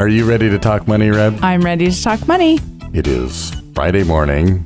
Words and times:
Are 0.00 0.08
you 0.08 0.24
ready 0.24 0.48
to 0.48 0.58
talk 0.58 0.88
money, 0.88 1.10
Reb? 1.10 1.38
I'm 1.44 1.60
ready 1.60 1.90
to 1.90 2.02
talk 2.02 2.26
money. 2.26 2.58
It 2.94 3.06
is 3.06 3.50
Friday 3.74 4.02
morning 4.02 4.60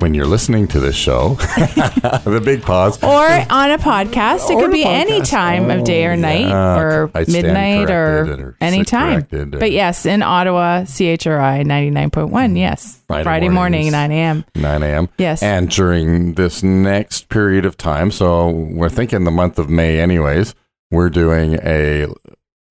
when 0.00 0.12
you're 0.12 0.26
listening 0.26 0.66
to 0.68 0.80
this 0.80 0.96
show. 0.96 1.34
the 2.24 2.42
big 2.44 2.62
pause. 2.62 3.00
Or 3.00 3.24
on 3.28 3.70
a 3.70 3.78
podcast. 3.78 4.50
It 4.50 4.54
Or 4.56 4.62
could 4.62 4.70
a 4.70 4.72
be 4.72 4.82
podcast. 4.82 4.86
any 4.86 5.20
time 5.20 5.70
of 5.70 5.84
day 5.84 6.04
or 6.06 6.14
Oh, 6.14 6.16
night 6.16 6.48
yeah. 6.48 6.78
or 6.80 7.10
I 7.14 7.22
stand 7.22 7.46
midnight 7.46 7.86
corrected 7.86 8.40
or 8.40 8.48
or 8.48 8.56
any 8.60 8.78
sit 8.78 8.88
time. 8.88 9.12
corrected 9.20 9.54
or- 9.54 9.58
But 9.60 9.70
yes, 9.70 10.04
in 10.04 10.20
Ottawa, 10.20 10.80
CHRI 10.82 11.62
99.1. 11.64 12.58
Yes. 12.58 13.02
Friday 13.06 13.22
Friday, 13.22 13.48
morning, 13.50 13.82
mornings. 13.82 13.92
9 13.92 14.10
a.m. 14.10 14.44
9 14.56 14.82
a.m. 14.82 15.08
Yes. 15.16 15.44
And 15.44 15.70
during 15.70 16.34
this 16.34 16.64
next 16.64 17.28
period 17.28 17.64
of 17.64 17.76
time, 17.76 18.10
so 18.10 18.48
we're 18.48 18.88
thinking 18.88 19.22
the 19.22 19.30
month 19.30 19.60
of 19.60 19.70
May 19.70 20.00
anyways, 20.00 20.56
we're 20.90 21.08
doing 21.08 21.54
a 21.62 22.08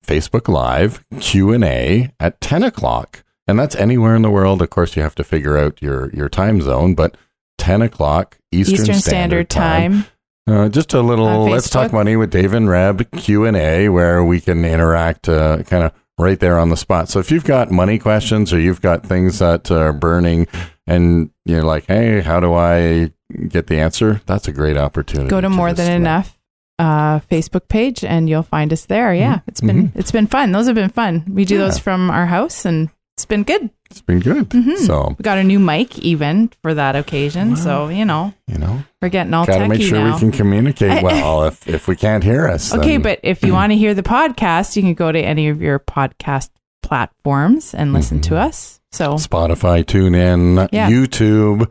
Facebook 0.04 0.48
Live 0.48 1.02
Q&A 1.20 2.10
at 2.20 2.40
10 2.40 2.62
o'clock. 2.62 3.24
And 3.46 3.58
that's 3.58 3.76
anywhere 3.76 4.14
in 4.14 4.22
the 4.22 4.30
world. 4.30 4.62
Of 4.62 4.70
course, 4.70 4.96
you 4.96 5.02
have 5.02 5.14
to 5.16 5.24
figure 5.24 5.58
out 5.58 5.82
your, 5.82 6.10
your 6.14 6.28
time 6.28 6.62
zone, 6.62 6.94
but 6.94 7.16
10 7.58 7.82
o'clock 7.82 8.38
Eastern, 8.52 8.74
Eastern 8.74 8.94
Standard 8.96 9.50
Time. 9.50 10.06
Uh, 10.46 10.68
just 10.68 10.92
a 10.92 11.00
little 11.00 11.48
let's 11.48 11.70
talk 11.70 11.90
money 11.90 12.16
with 12.16 12.30
Dave 12.30 12.52
and 12.52 12.68
Reb 12.68 13.10
Q 13.12 13.46
and 13.46 13.56
A 13.56 13.88
where 13.88 14.22
we 14.22 14.42
can 14.42 14.62
interact 14.62 15.26
uh, 15.26 15.62
kind 15.62 15.84
of 15.84 15.92
right 16.18 16.38
there 16.38 16.58
on 16.58 16.68
the 16.68 16.76
spot. 16.76 17.08
So 17.08 17.18
if 17.18 17.30
you've 17.30 17.44
got 17.44 17.70
money 17.70 17.98
questions 17.98 18.52
or 18.52 18.60
you've 18.60 18.82
got 18.82 19.06
things 19.06 19.38
that 19.38 19.70
are 19.70 19.94
burning 19.94 20.46
and 20.86 21.30
you're 21.46 21.64
like, 21.64 21.86
hey, 21.86 22.20
how 22.20 22.40
do 22.40 22.52
I 22.52 23.10
get 23.48 23.68
the 23.68 23.78
answer? 23.78 24.20
That's 24.26 24.46
a 24.46 24.52
great 24.52 24.76
opportunity. 24.76 25.30
Go 25.30 25.40
to 25.40 25.48
More 25.48 25.72
Than 25.72 25.90
Enough 25.90 26.33
uh, 26.78 27.20
Facebook 27.30 27.68
page 27.68 28.02
and 28.04 28.28
you'll 28.28 28.42
find 28.42 28.72
us 28.72 28.86
there. 28.86 29.14
Yeah. 29.14 29.40
It's 29.46 29.60
been 29.60 29.92
it's 29.94 30.10
been 30.12 30.26
fun. 30.26 30.52
Those 30.52 30.66
have 30.66 30.74
been 30.74 30.90
fun. 30.90 31.24
We 31.28 31.44
do 31.44 31.54
Mm-hmm. 31.54 31.60
Yeah. 31.62 31.68
those 31.68 31.78
from 31.78 32.10
our 32.10 32.26
house 32.26 32.64
and 32.64 32.90
it's 33.16 33.24
been 33.26 33.44
good. 33.44 33.70
It's 33.90 34.00
been 34.02 34.18
good. 34.18 34.48
Mhm. 34.50 34.76
So 34.78 35.14
We 35.16 35.22
got 35.22 35.38
a 35.38 35.44
new 35.44 35.60
mic 35.60 36.00
even 36.00 36.50
for 36.62 36.74
that 36.74 36.96
occasion. 36.96 37.54
So, 37.54 37.86
you 37.88 38.04
know, 38.04 38.34
you 38.48 38.58
know, 38.58 38.82
we're 39.00 39.08
getting 39.08 39.32
all 39.34 39.46
got 39.46 39.58
to 39.58 39.68
make 39.68 39.82
sure 39.82 39.98
now. 40.00 40.14
we 40.14 40.18
can 40.18 40.32
communicate 40.32 41.00
well. 41.08 41.44
if 41.44 41.68
if 41.68 41.86
we 41.86 41.94
can't 41.94 42.24
hear 42.24 42.48
us, 42.48 42.74
Okay, 42.74 42.92
then- 42.98 43.02
but 43.02 43.20
if 43.22 43.44
you 43.44 43.52
want 43.58 43.70
to 43.70 43.76
hear 43.78 43.94
the 43.94 44.02
podcast, 44.02 44.74
you 44.74 44.82
can 44.82 44.94
go 44.94 45.12
to 45.12 45.18
any 45.20 45.48
of 45.48 45.62
your 45.62 45.78
podcast 45.78 46.50
platforms 46.82 47.74
and 47.74 47.92
listen 47.92 48.20
to 48.22 48.30
Mm-hmm. 48.34 48.48
us. 48.48 48.80
So, 48.92 49.14
Spotify, 49.14 49.84
TuneIn, 49.84 50.68
Yeah. 50.72 50.88
YouTube. 50.90 51.68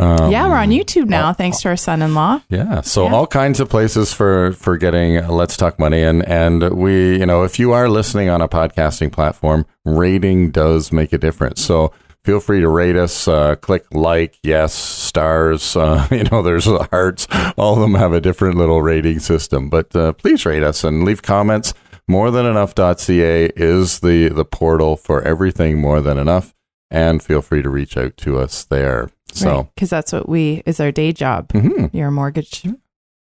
Um, 0.00 0.30
yeah, 0.32 0.48
we're 0.48 0.56
on 0.56 0.70
YouTube 0.70 1.06
now, 1.06 1.26
all- 1.26 1.32
thanks 1.34 1.60
to 1.62 1.68
our 1.68 1.76
son-in-law. 1.76 2.40
Yeah, 2.48 2.80
so 2.80 3.04
Yeah. 3.06 3.14
all 3.14 3.26
kinds 3.28 3.60
of 3.60 3.68
places 3.68 4.12
for 4.12 4.52
for 4.52 4.76
getting 4.76 5.18
uh, 5.18 5.30
Let's 5.30 5.56
Talk 5.56 5.78
Money, 5.78 6.02
and 6.02 6.26
and 6.28 6.70
we, 6.70 7.18
you 7.18 7.26
know, 7.26 7.44
if 7.44 7.58
you 7.60 7.72
are 7.72 7.88
listening 7.88 8.28
on 8.28 8.40
a 8.42 8.48
podcasting 8.48 9.12
platform, 9.12 9.66
rating 9.84 10.50
does 10.50 10.90
make 10.92 11.12
a 11.12 11.18
difference. 11.18 11.64
So 11.64 11.92
feel 12.24 12.40
free 12.40 12.60
to 12.60 12.68
rate 12.68 12.96
us. 12.96 13.28
Uh, 13.28 13.54
click 13.54 13.84
like, 13.92 14.36
yes, 14.42 14.74
stars. 14.74 15.76
Uh, 15.76 16.08
you 16.10 16.24
know, 16.24 16.42
there's 16.42 16.64
hearts. 16.66 17.28
All 17.56 17.74
of 17.74 17.80
them 17.80 17.94
have 17.94 18.12
a 18.12 18.20
different 18.20 18.56
little 18.56 18.82
rating 18.82 19.20
system, 19.20 19.68
but 19.70 19.94
uh, 19.94 20.12
please 20.14 20.44
rate 20.44 20.64
us 20.64 20.82
and 20.82 21.04
leave 21.04 21.22
comments. 21.22 21.72
More 22.08 22.32
than 22.32 22.46
enough.ca 22.46 23.46
is 23.54 24.00
the 24.00 24.28
the 24.28 24.44
portal 24.44 24.96
for 24.96 25.22
everything 25.22 25.80
more 25.80 26.00
than 26.00 26.18
enough, 26.18 26.52
and 26.90 27.22
feel 27.22 27.40
free 27.42 27.62
to 27.62 27.70
reach 27.70 27.96
out 27.96 28.16
to 28.18 28.38
us 28.38 28.64
there. 28.64 29.08
So. 29.34 29.68
because 29.74 29.90
that's 29.90 30.12
what 30.12 30.28
we 30.28 30.62
is 30.66 30.80
our 30.80 30.92
day 30.92 31.12
job. 31.12 31.48
mhm. 31.48 31.90
You're 31.92 32.08
a 32.08 32.12
mortgage 32.12 32.62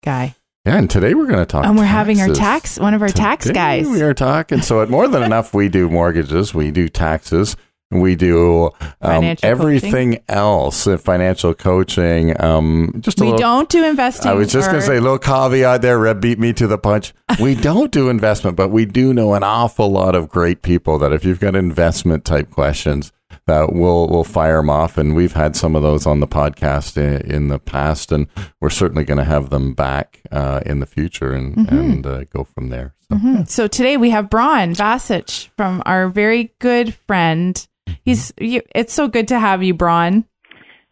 guy, 0.04 0.34
Yeah, 0.66 0.76
and 0.76 0.88
today 0.90 1.14
we're 1.14 1.26
going 1.26 1.38
to 1.38 1.46
talk. 1.46 1.64
and 1.64 1.76
we're 1.78 1.84
having 1.84 2.20
our 2.20 2.28
tax 2.28 2.78
one 2.78 2.94
of 2.94 3.02
our 3.02 3.08
tax 3.08 3.50
guys. 3.50 3.88
We 3.88 4.02
are 4.02 4.14
talking. 4.14 4.60
So 4.62 4.82
at 4.82 4.90
more 4.90 5.08
than 5.08 5.22
enough, 5.30 5.54
we 5.54 5.68
do 5.68 5.88
mortgages, 5.88 6.52
we 6.54 6.70
do 6.70 6.88
taxes, 6.88 7.56
we 8.00 8.16
do 8.16 8.70
um, 9.00 9.36
everything 9.42 10.22
else. 10.28 10.86
Uh, 10.86 10.96
financial 10.96 11.54
coaching. 11.54 12.40
Um, 12.42 12.92
just 13.00 13.20
we 13.20 13.26
little. 13.26 13.38
don't 13.38 13.68
do 13.68 13.84
investing. 13.84 14.30
I 14.30 14.34
was 14.34 14.50
just 14.52 14.68
going 14.70 14.80
to 14.80 14.86
say 14.86 14.96
a 14.96 15.00
little 15.00 15.18
caveat 15.18 15.82
there. 15.82 15.98
Reb 15.98 16.20
beat 16.20 16.38
me 16.38 16.52
to 16.54 16.66
the 16.66 16.78
punch. 16.78 17.12
We 17.40 17.54
don't 17.70 17.90
do 17.92 18.08
investment, 18.08 18.56
but 18.56 18.68
we 18.70 18.84
do 18.86 19.12
know 19.12 19.34
an 19.34 19.42
awful 19.42 19.90
lot 19.90 20.14
of 20.14 20.28
great 20.28 20.62
people 20.62 20.98
that 20.98 21.12
if 21.12 21.24
you've 21.24 21.40
got 21.40 21.54
investment 21.56 22.24
type 22.24 22.50
questions, 22.50 23.12
that 23.46 23.72
we'll 23.72 24.08
we'll 24.08 24.24
fire 24.24 24.56
them 24.56 24.70
off. 24.70 24.96
And 24.98 25.14
we've 25.16 25.32
had 25.32 25.56
some 25.56 25.74
of 25.74 25.82
those 25.82 26.06
on 26.06 26.20
the 26.20 26.28
podcast 26.28 26.96
in, 26.96 27.20
in 27.30 27.48
the 27.48 27.58
past, 27.58 28.12
and 28.12 28.26
we're 28.60 28.70
certainly 28.70 29.04
going 29.04 29.18
to 29.18 29.24
have 29.24 29.50
them 29.50 29.74
back 29.74 30.20
uh, 30.30 30.60
in 30.66 30.80
the 30.80 30.86
future 30.86 31.32
and 31.32 31.52
Mm-hmm. 31.56 31.76
and 31.78 32.06
uh, 32.06 32.24
go 32.24 32.44
from 32.44 32.68
there. 32.68 32.94
So. 33.08 33.16
Mhm. 33.16 33.48
So 33.48 33.66
today 33.66 33.96
we 33.96 34.10
have 34.10 34.30
Braun 34.30 34.74
Vasich 34.74 35.48
from 35.56 35.82
our 35.86 36.08
very 36.08 36.52
good 36.60 36.94
friend. 36.94 37.66
He's. 38.04 38.32
You, 38.38 38.62
it's 38.74 38.92
so 38.92 39.08
good 39.08 39.28
to 39.28 39.38
have 39.38 39.62
you, 39.62 39.74
Braun. 39.74 40.24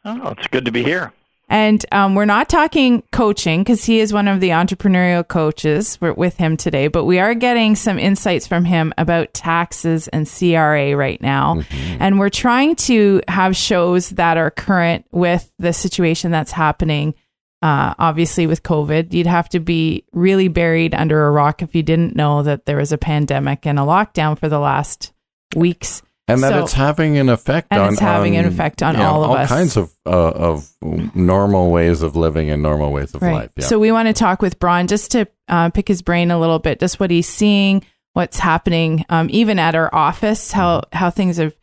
Oh, 0.05 0.35
it's 0.37 0.47
good 0.49 0.65
to 0.65 0.73
be 0.73 0.83
here. 0.83 1.13
And 1.51 1.85
um, 1.91 2.15
we're 2.15 2.27
not 2.27 2.49
talking 2.49 3.03
coaching 3.11 3.63
because 3.63 3.85
he 3.85 3.99
is 3.99 4.13
one 4.13 4.29
of 4.29 4.39
the 4.39 4.51
entrepreneurial 4.51 5.27
coaches. 5.27 5.99
We're 6.01 6.13
with 6.13 6.37
him 6.37 6.57
today, 6.57 6.87
but 6.87 7.07
we 7.07 7.19
are 7.19 7.35
getting 7.35 7.75
some 7.75 7.99
insights 7.99 8.47
from 8.47 8.65
him 8.65 8.95
about 8.97 9.35
taxes 9.35 10.07
and 10.09 10.31
CRA 10.31 10.95
right 10.95 11.21
now. 11.21 11.61
And 11.99 12.21
we're 12.21 12.31
trying 12.31 12.77
to 12.77 13.21
have 13.27 13.57
shows 13.57 14.11
that 14.11 14.37
are 14.37 14.53
current 14.53 15.07
with 15.11 15.53
the 15.59 15.73
situation 15.73 16.31
that's 16.31 16.53
happening. 16.53 17.15
Uh, 17.63 17.95
obviously, 17.99 18.47
with 18.47 18.63
COVID, 18.63 19.13
you'd 19.13 19.27
have 19.27 19.49
to 19.49 19.59
be 19.59 20.05
really 20.13 20.47
buried 20.47 20.95
under 20.95 21.27
a 21.27 21.33
rock 21.33 21.63
if 21.63 21.75
you 21.75 21.83
didn't 21.83 22.15
know 22.15 22.45
that 22.45 22.65
there 22.65 22.77
was 22.77 22.93
a 22.93 22.97
pandemic 22.97 23.67
and 23.67 23.79
a 23.79 23.83
lockdown 23.83 24.39
for 24.39 24.49
the 24.49 24.61
last 24.61 25.13
weeks. 25.57 26.01
And 26.29 26.43
that 26.43 26.51
So- 26.51 26.63
it's 26.63 26.73
having 26.73 27.19
an 27.19 27.29
effect 27.29 27.69
And 27.71 27.81
on 27.83 27.93
it's 27.93 28.01
having 28.01 28.37
an 28.37 28.45
effect 28.45 28.83
on 28.83 28.95
you 28.95 29.01
know, 29.01 29.11
all 29.11 29.25
of 29.25 29.31
all 29.31 29.37
us. 29.37 29.49
kinds 29.49 29.77
of 29.77 29.91
uh, 30.07 30.11
of 30.31 30.69
normal 31.15 31.71
ways 31.71 32.03
of 32.03 32.17
living 32.17 32.51
and 32.51 32.63
normal 32.63 32.93
ways 32.93 33.15
of 33.15 33.23
life. 33.23 33.51
Yeah. 33.57 33.65
So 33.67 33.79
we 33.79 33.93
want 33.93 34.07
to 34.09 34.13
talk 34.13 34.43
with 34.43 34.59
Braun 34.59 34.87
just 34.87 35.11
to 35.13 35.27
uh, 35.49 35.71
pick 35.71 35.89
his 35.89 36.03
brain 36.03 36.31
a 36.31 36.39
little 36.39 36.59
bit, 36.59 36.79
just 36.81 37.01
what 37.01 37.11
he's 37.11 37.29
seeing, 37.29 37.85
what's 38.13 38.39
happening, 38.39 39.05
um, 39.09 39.29
even 39.31 39.59
at 39.59 39.75
our 39.75 39.93
office, 39.95 40.53
how 40.53 40.83
how 40.93 41.11
things 41.11 41.37
have, 41.39 41.55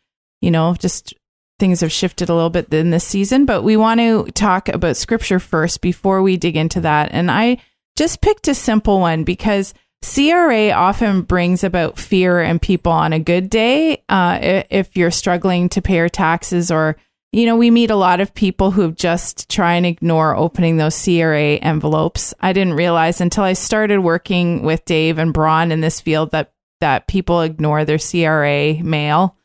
you 0.42 0.52
know, 0.52 0.76
just 0.76 1.14
things 1.60 1.82
have 1.82 1.92
shifted 1.92 2.30
a 2.30 2.34
little 2.36 2.50
bit 2.52 2.72
in 2.74 2.92
this 2.92 3.04
season. 3.04 3.46
But 3.46 3.64
we 3.64 3.78
want 3.78 4.00
to 4.00 4.30
talk 4.34 4.70
about 4.70 4.96
scripture 4.98 5.40
first 5.40 5.82
before 5.82 6.22
we 6.22 6.38
dig 6.38 6.56
into 6.56 6.82
that. 6.82 7.10
And 7.14 7.32
I 7.32 7.58
just 7.96 8.22
picked 8.22 8.48
a 8.48 8.54
simple 8.54 9.00
one 9.00 9.24
because 9.24 9.74
CRA 10.04 10.72
often 10.72 11.22
brings 11.24 11.64
about 11.64 11.98
fear 11.98 12.42
in 12.42 12.60
people 12.60 12.92
on 12.92 13.14
a 13.14 13.20
good 13.20 13.50
day. 13.50 14.04
Uh, 14.08 14.64
if 14.70 14.96
you're 14.96 15.12
struggling 15.12 15.70
to 15.70 15.82
pay 15.82 15.96
your 15.96 16.10
taxes, 16.10 16.70
or 16.72 16.98
you 17.34 17.46
know, 17.46 17.58
we 17.58 17.72
meet 17.72 17.90
a 17.92 17.96
lot 17.96 18.20
of 18.22 18.34
people 18.34 18.72
who 18.72 18.92
just 18.94 19.50
try 19.50 19.74
and 19.74 19.86
ignore 19.86 20.36
opening 20.36 20.78
those 20.78 21.04
CRA 21.04 21.56
envelopes. 21.56 22.34
I 22.40 22.54
didn't 22.54 22.76
realize 22.76 23.20
until 23.22 23.44
I 23.44 23.54
started 23.54 24.00
working 24.00 24.64
with 24.64 24.86
Dave 24.86 25.18
and 25.18 25.34
Braun 25.34 25.72
in 25.72 25.82
this 25.82 26.00
field 26.00 26.32
that 26.32 26.54
that 26.80 27.08
people 27.08 27.42
ignore 27.42 27.84
their 27.86 27.98
CRA 27.98 28.76
mail, 28.84 29.36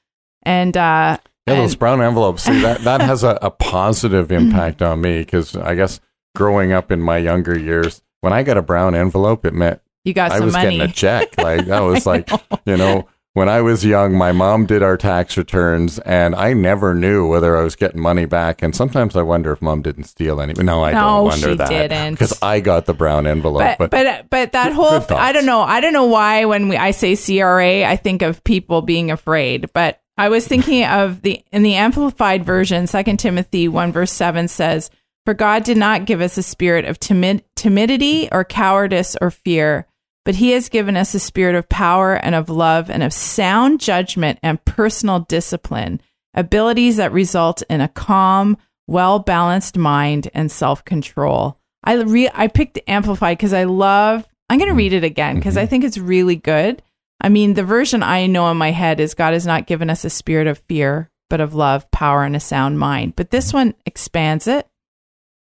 and 0.43 0.77
uh, 0.77 1.17
Yeah, 1.47 1.55
those 1.55 1.73
and- 1.73 1.79
brown 1.81 2.03
envelopes. 2.03 2.43
See, 2.45 2.61
that 2.61 2.83
that 2.83 3.01
has 3.01 3.25
a, 3.25 3.39
a 3.41 3.51
positive 3.51 4.31
impact 4.31 4.83
on 4.83 5.01
me 5.01 5.21
because 5.21 5.57
I 5.57 5.75
guess 5.75 5.99
growing 6.37 6.73
up 6.73 6.93
in 6.93 7.01
my 7.01 7.17
younger 7.17 7.59
years, 7.59 8.03
when 8.21 8.35
I 8.35 8.43
got 8.43 8.59
a 8.59 8.63
brown 8.63 8.95
envelope, 8.95 9.45
it 9.47 9.55
meant 9.55 9.81
you 10.05 10.13
got 10.15 10.33
I 10.33 10.37
some 10.37 10.47
was 10.47 10.53
money. 10.55 10.77
getting 10.79 10.91
a 10.91 10.93
check. 10.93 11.35
Like 11.39 11.69
I 11.69 11.81
was 11.81 12.07
like, 12.07 12.29
you 12.67 12.77
know, 12.77 13.09
when 13.35 13.49
I 13.49 13.63
was 13.63 13.83
young, 13.85 14.15
my 14.15 14.33
mom 14.33 14.67
did 14.67 14.83
our 14.83 14.97
tax 14.99 15.39
returns, 15.39 15.99
and 16.01 16.35
I 16.35 16.53
never 16.53 16.95
knew 16.95 17.27
whether 17.27 17.57
I 17.57 17.63
was 17.63 17.77
getting 17.77 18.01
money 18.01 18.27
back. 18.27 18.63
And 18.63 18.77
sometimes 18.77 19.17
I 19.17 19.23
wonder 19.23 19.53
if 19.53 19.63
mom 19.63 19.81
didn't 19.81 20.05
steal 20.05 20.39
any. 20.41 20.53
No, 20.55 20.85
I 20.85 20.93
No, 20.93 20.99
don't 21.01 21.25
wonder 21.25 21.49
she 21.51 21.55
that 21.57 21.69
didn't. 21.69 22.15
because 22.15 22.39
I 22.43 22.61
got 22.61 22.85
the 22.87 22.93
brown 22.93 23.27
envelope. 23.27 23.79
but 23.79 23.91
but 23.91 24.29
but 24.29 24.53
that 24.53 24.69
Good- 24.69 24.73
whole. 24.75 25.17
I 25.19 25.33
don't 25.33 25.47
know 25.47 25.63
I 25.63 25.81
don't 25.81 25.95
know 25.95 26.05
why 26.07 26.45
when 26.45 26.69
we 26.69 26.77
I 26.77 26.91
say 26.91 27.17
CRA 27.17 27.85
I 27.87 27.97
think 27.97 28.21
of 28.23 28.45
people 28.45 28.83
being 28.83 29.11
afraid 29.11 29.71
but 29.73 30.01
I 30.19 30.29
was 30.29 30.47
thinking 30.47 30.85
of 31.01 31.23
the 31.23 31.43
in 31.53 31.63
the 31.63 31.75
amplified 31.77 32.45
version 32.45 32.87
2 32.87 33.03
Timothy 33.17 33.67
1 33.67 33.93
verse 33.93 34.13
7 34.13 34.47
says 34.49 34.91
for 35.25 35.33
God 35.35 35.65
did 35.65 35.79
not 35.79 36.05
give 36.05 36.21
us 36.21 36.37
a 36.37 36.43
spirit 36.43 36.85
of 36.85 37.01
timid 37.01 37.45
timidity 37.57 38.29
or 38.31 38.45
cowardice 38.45 39.17
or 39.23 39.31
fear 39.31 39.87
but 40.25 40.37
he 40.37 40.53
has 40.53 40.69
given 40.69 40.97
us 40.97 41.15
a 41.15 41.19
spirit 41.19 41.55
of 41.55 41.69
power 41.69 42.15
and 42.15 42.35
of 42.35 42.49
love 42.49 42.91
and 42.91 43.03
of 43.03 43.13
sound 43.13 43.81
judgment 43.81 44.39
and 44.43 44.65
personal 44.65 45.21
discipline, 45.21 46.01
abilities 46.35 46.97
that 46.97 47.13
result 47.13 47.63
in 47.69 47.81
a 47.81 47.89
calm, 47.89 48.57
well 48.87 49.19
balanced 49.19 49.77
mind 49.77 50.31
and 50.35 50.51
self 50.51 50.85
control. 50.85 51.59
I 51.85 51.95
re- 51.95 52.31
I 52.33 52.49
picked 52.49 52.79
Amplified 52.87 53.39
because 53.39 53.53
I 53.53 53.65
love. 53.65 54.27
I'm 54.49 54.59
going 54.59 54.71
to 54.71 54.77
read 54.77 54.93
it 54.93 55.05
again 55.05 55.37
because 55.37 55.57
I 55.57 55.63
mm-hmm. 55.63 55.71
think 55.71 55.85
it's 55.85 55.99
really 55.99 56.37
good. 56.37 56.83
I 57.21 57.29
mean, 57.29 57.55
the 57.55 57.65
version 57.65 58.03
I 58.03 58.27
know 58.27 58.51
in 58.51 58.57
my 58.57 58.73
head 58.73 59.01
is 59.01 59.15
God 59.15 59.33
has 59.33 59.47
not 59.47 59.67
given 59.67 59.89
us 59.89 60.05
a 60.05 60.11
spirit 60.11 60.47
of 60.47 60.59
fear, 60.59 61.11
but 61.31 61.41
of 61.41 61.55
love, 61.55 61.91
power, 61.91 62.25
and 62.25 62.37
a 62.37 62.41
sound 62.41 62.79
mind. 62.79 63.15
But 63.17 63.31
this 63.31 63.53
one 63.53 63.75
expands 63.87 64.47
it. 64.47 64.69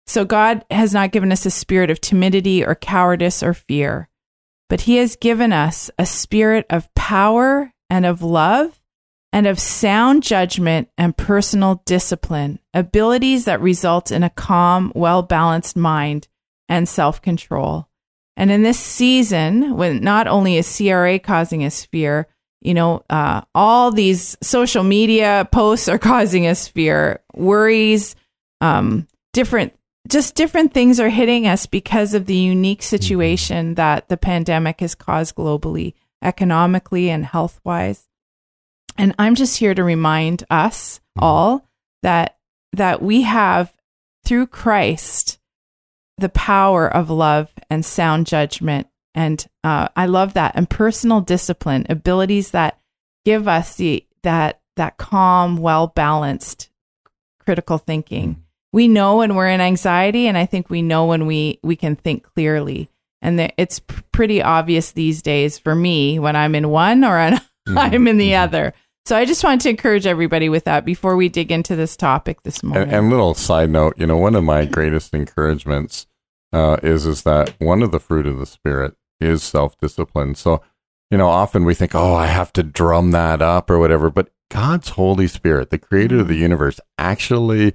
So 0.08 0.24
God 0.24 0.64
has 0.70 0.94
not 0.94 1.12
given 1.12 1.32
us 1.32 1.46
a 1.46 1.52
spirit 1.52 1.90
of 1.90 2.00
timidity 2.00 2.64
or 2.64 2.76
cowardice 2.76 3.44
or 3.44 3.54
fear, 3.54 4.08
but 4.72 4.80
He 4.80 4.96
has 4.96 5.18
given 5.18 5.52
us 5.52 5.92
a 6.00 6.06
spirit 6.06 6.66
of 6.70 6.92
power 6.94 7.74
and 7.90 8.06
of 8.06 8.24
love 8.24 8.80
and 9.34 9.46
of 9.46 9.60
sound 9.60 10.24
judgment 10.24 10.88
and 10.98 11.18
personal 11.18 11.84
discipline, 11.86 12.58
abilities 12.74 13.44
that 13.44 13.60
result 13.60 14.14
in 14.14 14.24
a 14.24 14.30
calm, 14.30 14.94
well 14.96 15.24
balanced 15.24 15.76
mind 15.76 16.30
and 16.70 16.88
self 16.88 17.22
control. 17.22 17.90
And 18.38 18.50
in 18.50 18.64
this 18.64 18.80
season, 18.80 19.76
when 19.76 20.00
not 20.02 20.30
only 20.30 20.56
is 20.56 20.78
CRA 20.78 21.20
causing 21.20 21.66
us 21.66 21.84
fear, 21.84 22.28
you 22.62 22.74
know, 22.74 23.04
uh, 23.10 23.42
all 23.54 23.92
these 23.92 24.38
social 24.42 24.86
media 24.86 25.50
posts 25.52 25.90
are 25.90 26.00
causing 26.14 26.48
us 26.48 26.70
fear, 26.70 27.20
worries, 27.36 28.16
um, 28.62 29.06
different, 29.34 29.74
just 30.08 30.36
different 30.36 30.74
things 30.74 31.00
are 31.00 31.10
hitting 31.10 31.48
us 31.48 31.66
because 31.66 32.14
of 32.14 32.26
the 32.26 32.36
unique 32.36 32.82
situation 32.82 33.76
that 33.76 34.10
the 34.10 34.18
pandemic 34.18 34.82
has 34.82 34.96
caused 34.96 35.36
globally, 35.36 35.94
economically 36.24 37.10
and 37.10 37.26
health 37.26 37.60
wise. 37.64 38.08
And 38.98 39.16
I'm 39.20 39.36
just 39.36 39.58
here 39.58 39.74
to 39.74 39.84
remind 39.84 40.44
us 40.50 41.00
all 41.18 41.66
that 42.04 42.38
that 42.74 43.02
we 43.02 43.24
have 43.24 43.76
through 44.24 44.48
Christ 44.48 45.40
the 46.18 46.30
power 46.30 46.88
of 46.88 47.10
love 47.10 47.52
and 47.70 47.84
sound 47.84 48.28
judgment. 48.28 48.88
And 49.14 49.46
uh, 49.64 49.90
I 49.96 50.06
love 50.06 50.34
that 50.36 50.54
and 50.56 50.70
personal 50.70 51.22
discipline, 51.22 51.86
abilities 51.90 52.52
that 52.52 52.80
give 53.26 53.48
us 53.48 53.76
the 53.76 54.06
that 54.24 54.62
that 54.78 54.98
calm, 54.98 55.58
well 55.58 55.88
balanced, 55.88 56.70
critical 57.40 57.78
thinking. 57.78 58.41
We 58.74 58.88
know 58.88 59.18
when 59.18 59.36
we're 59.36 59.50
in 59.50 59.62
anxiety, 59.62 60.28
and 60.28 60.38
I 60.38 60.46
think 60.46 60.70
we 60.70 60.82
know 60.82 61.06
when 61.06 61.26
we 61.26 61.60
we 61.64 61.76
can 61.76 61.96
think 61.96 62.24
clearly. 62.24 62.90
And 63.22 63.38
the, 63.38 63.52
it's 63.62 63.80
p- 63.80 64.02
pretty 64.12 64.42
obvious 64.42 64.94
these 64.94 65.22
days 65.22 65.60
for 65.60 65.76
me 65.76 66.18
when 66.18 66.36
I'm 66.36 66.56
in 66.56 66.70
one 66.70 67.04
or 67.04 67.18
an, 67.18 67.34
mm-hmm. 67.68 67.78
I'm 67.78 68.08
in 68.08 68.18
the 68.18 68.32
mm-hmm. 68.32 68.44
other. 68.44 68.74
So 69.06 69.16
I 69.18 69.26
just 69.26 69.44
want 69.44 69.62
to 69.62 69.70
encourage 69.70 70.06
everybody 70.06 70.48
with 70.50 70.66
that 70.66 70.86
before 70.86 71.16
we 71.16 71.28
dig 71.28 71.52
into 71.52 71.76
this 71.76 71.96
topic 71.96 72.44
this 72.44 72.64
morning. 72.64 72.84
And, 72.84 72.94
and 72.94 73.10
little 73.10 73.34
side 73.34 73.70
note, 73.70 73.96
you 73.98 74.06
know, 74.06 74.18
one 74.18 74.36
of 74.36 74.44
my 74.44 74.66
greatest 74.66 75.14
encouragements 75.14 76.08
uh, 76.54 76.78
is 76.84 77.06
is 77.06 77.24
that 77.24 77.54
one 77.60 77.82
of 77.82 77.92
the 77.92 78.00
fruit 78.00 78.28
of 78.28 78.38
the 78.38 78.46
spirit 78.46 78.96
is 79.20 79.44
self 79.44 79.78
discipline. 79.78 80.36
So, 80.36 80.62
you 81.10 81.18
know, 81.18 81.30
often 81.30 81.66
we 81.66 81.74
think, 81.74 81.96
oh, 81.96 82.14
I 82.14 82.28
have 82.28 82.54
to 82.54 82.64
drum 82.64 83.12
that 83.12 83.42
up 83.42 83.70
or 83.70 83.80
whatever, 83.80 84.10
but 84.10 84.30
God's 84.50 84.90
Holy 84.90 85.28
Spirit, 85.28 85.70
the 85.70 85.78
Creator 85.78 86.20
of 86.20 86.28
the 86.28 86.36
mm-hmm. 86.36 86.44
universe, 86.44 86.80
actually, 86.98 87.74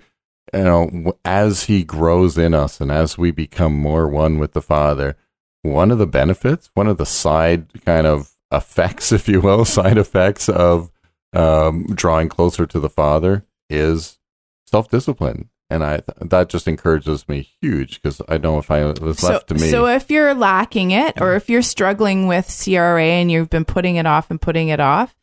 you 0.55 0.65
know, 0.65 1.19
as 1.25 1.65
He 1.65 1.85
grows 1.85 2.39
in 2.39 2.55
us 2.55 2.81
and 2.81 2.91
as 2.91 3.19
we 3.19 3.31
become 3.31 3.75
more 3.75 4.09
one 4.09 4.39
with 4.39 4.53
the 4.53 4.63
Father, 4.63 5.17
one 5.63 5.91
of 5.91 5.99
the 5.99 6.07
benefits, 6.07 6.71
one 6.75 6.87
of 6.87 6.99
the 6.99 7.07
side 7.07 7.85
kind 7.85 8.07
of 8.07 8.33
effects, 8.53 9.13
if 9.13 9.29
you 9.29 9.41
will, 9.41 9.65
side 9.65 9.99
effects 9.99 10.49
of 10.49 10.91
um, 11.33 11.87
drawing 11.95 12.29
closer 12.29 12.67
to 12.67 12.81
the 12.81 12.91
Father 12.91 13.45
is 13.69 14.19
self 14.67 14.89
discipline. 14.91 15.51
And 15.69 15.83
I 15.83 16.03
that 16.21 16.49
just 16.49 16.69
encourages 16.69 17.29
me 17.29 17.51
huge 17.61 18.01
because 18.01 18.23
I 18.29 18.39
know 18.39 18.59
if 18.59 18.71
I 18.71 18.85
was 18.85 19.19
so, 19.19 19.33
left 19.33 19.49
to 19.49 19.55
me, 19.55 19.69
so 19.69 19.87
if 19.87 20.09
you're 20.13 20.33
lacking 20.33 20.93
it 20.93 21.21
or 21.21 21.35
if 21.35 21.51
you're 21.51 21.61
struggling 21.61 22.29
with 22.29 22.57
CRA 22.65 23.03
and 23.03 23.33
you've 23.33 23.51
been 23.51 23.65
putting 23.65 23.97
it 23.97 24.07
off 24.07 24.31
and 24.31 24.41
putting 24.41 24.69
it 24.69 24.79
off, 24.79 25.17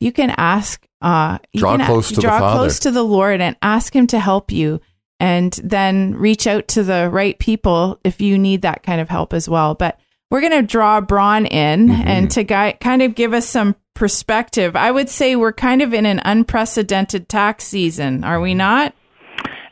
you 0.00 0.12
can 0.12 0.30
ask 0.36 0.86
uh 1.02 1.38
you 1.52 1.60
Draw 1.60 1.76
can 1.78 1.86
close 1.86 2.08
to 2.08 2.14
the 2.16 2.22
Father. 2.22 2.28
draw 2.38 2.38
Father. 2.38 2.58
close 2.60 2.78
to 2.80 2.90
the 2.90 3.02
Lord 3.02 3.40
and 3.40 3.56
ask 3.62 3.94
him 3.94 4.06
to 4.08 4.18
help 4.20 4.50
you 4.52 4.80
and 5.20 5.52
then 5.64 6.14
reach 6.14 6.46
out 6.46 6.68
to 6.68 6.82
the 6.82 7.08
right 7.10 7.38
people 7.38 7.98
if 8.04 8.20
you 8.20 8.38
need 8.38 8.62
that 8.62 8.82
kind 8.82 9.00
of 9.00 9.08
help 9.08 9.32
as 9.32 9.48
well. 9.48 9.74
But 9.74 9.98
we're 10.30 10.40
going 10.40 10.52
to 10.52 10.62
draw 10.62 11.00
Braun 11.00 11.46
in 11.46 11.88
Mm-hmm. 11.88 12.08
and 12.08 12.30
to 12.32 12.44
gui- 12.44 12.74
kind 12.80 13.00
of 13.02 13.14
give 13.14 13.32
us 13.32 13.46
some 13.48 13.76
perspective. 13.94 14.76
I 14.76 14.90
would 14.90 15.08
say 15.08 15.34
we're 15.36 15.52
kind 15.54 15.80
of 15.82 15.94
in 15.94 16.04
an 16.04 16.20
unprecedented 16.24 17.28
tax 17.28 17.64
season, 17.64 18.24
are 18.24 18.40
we 18.40 18.52
not? 18.52 18.92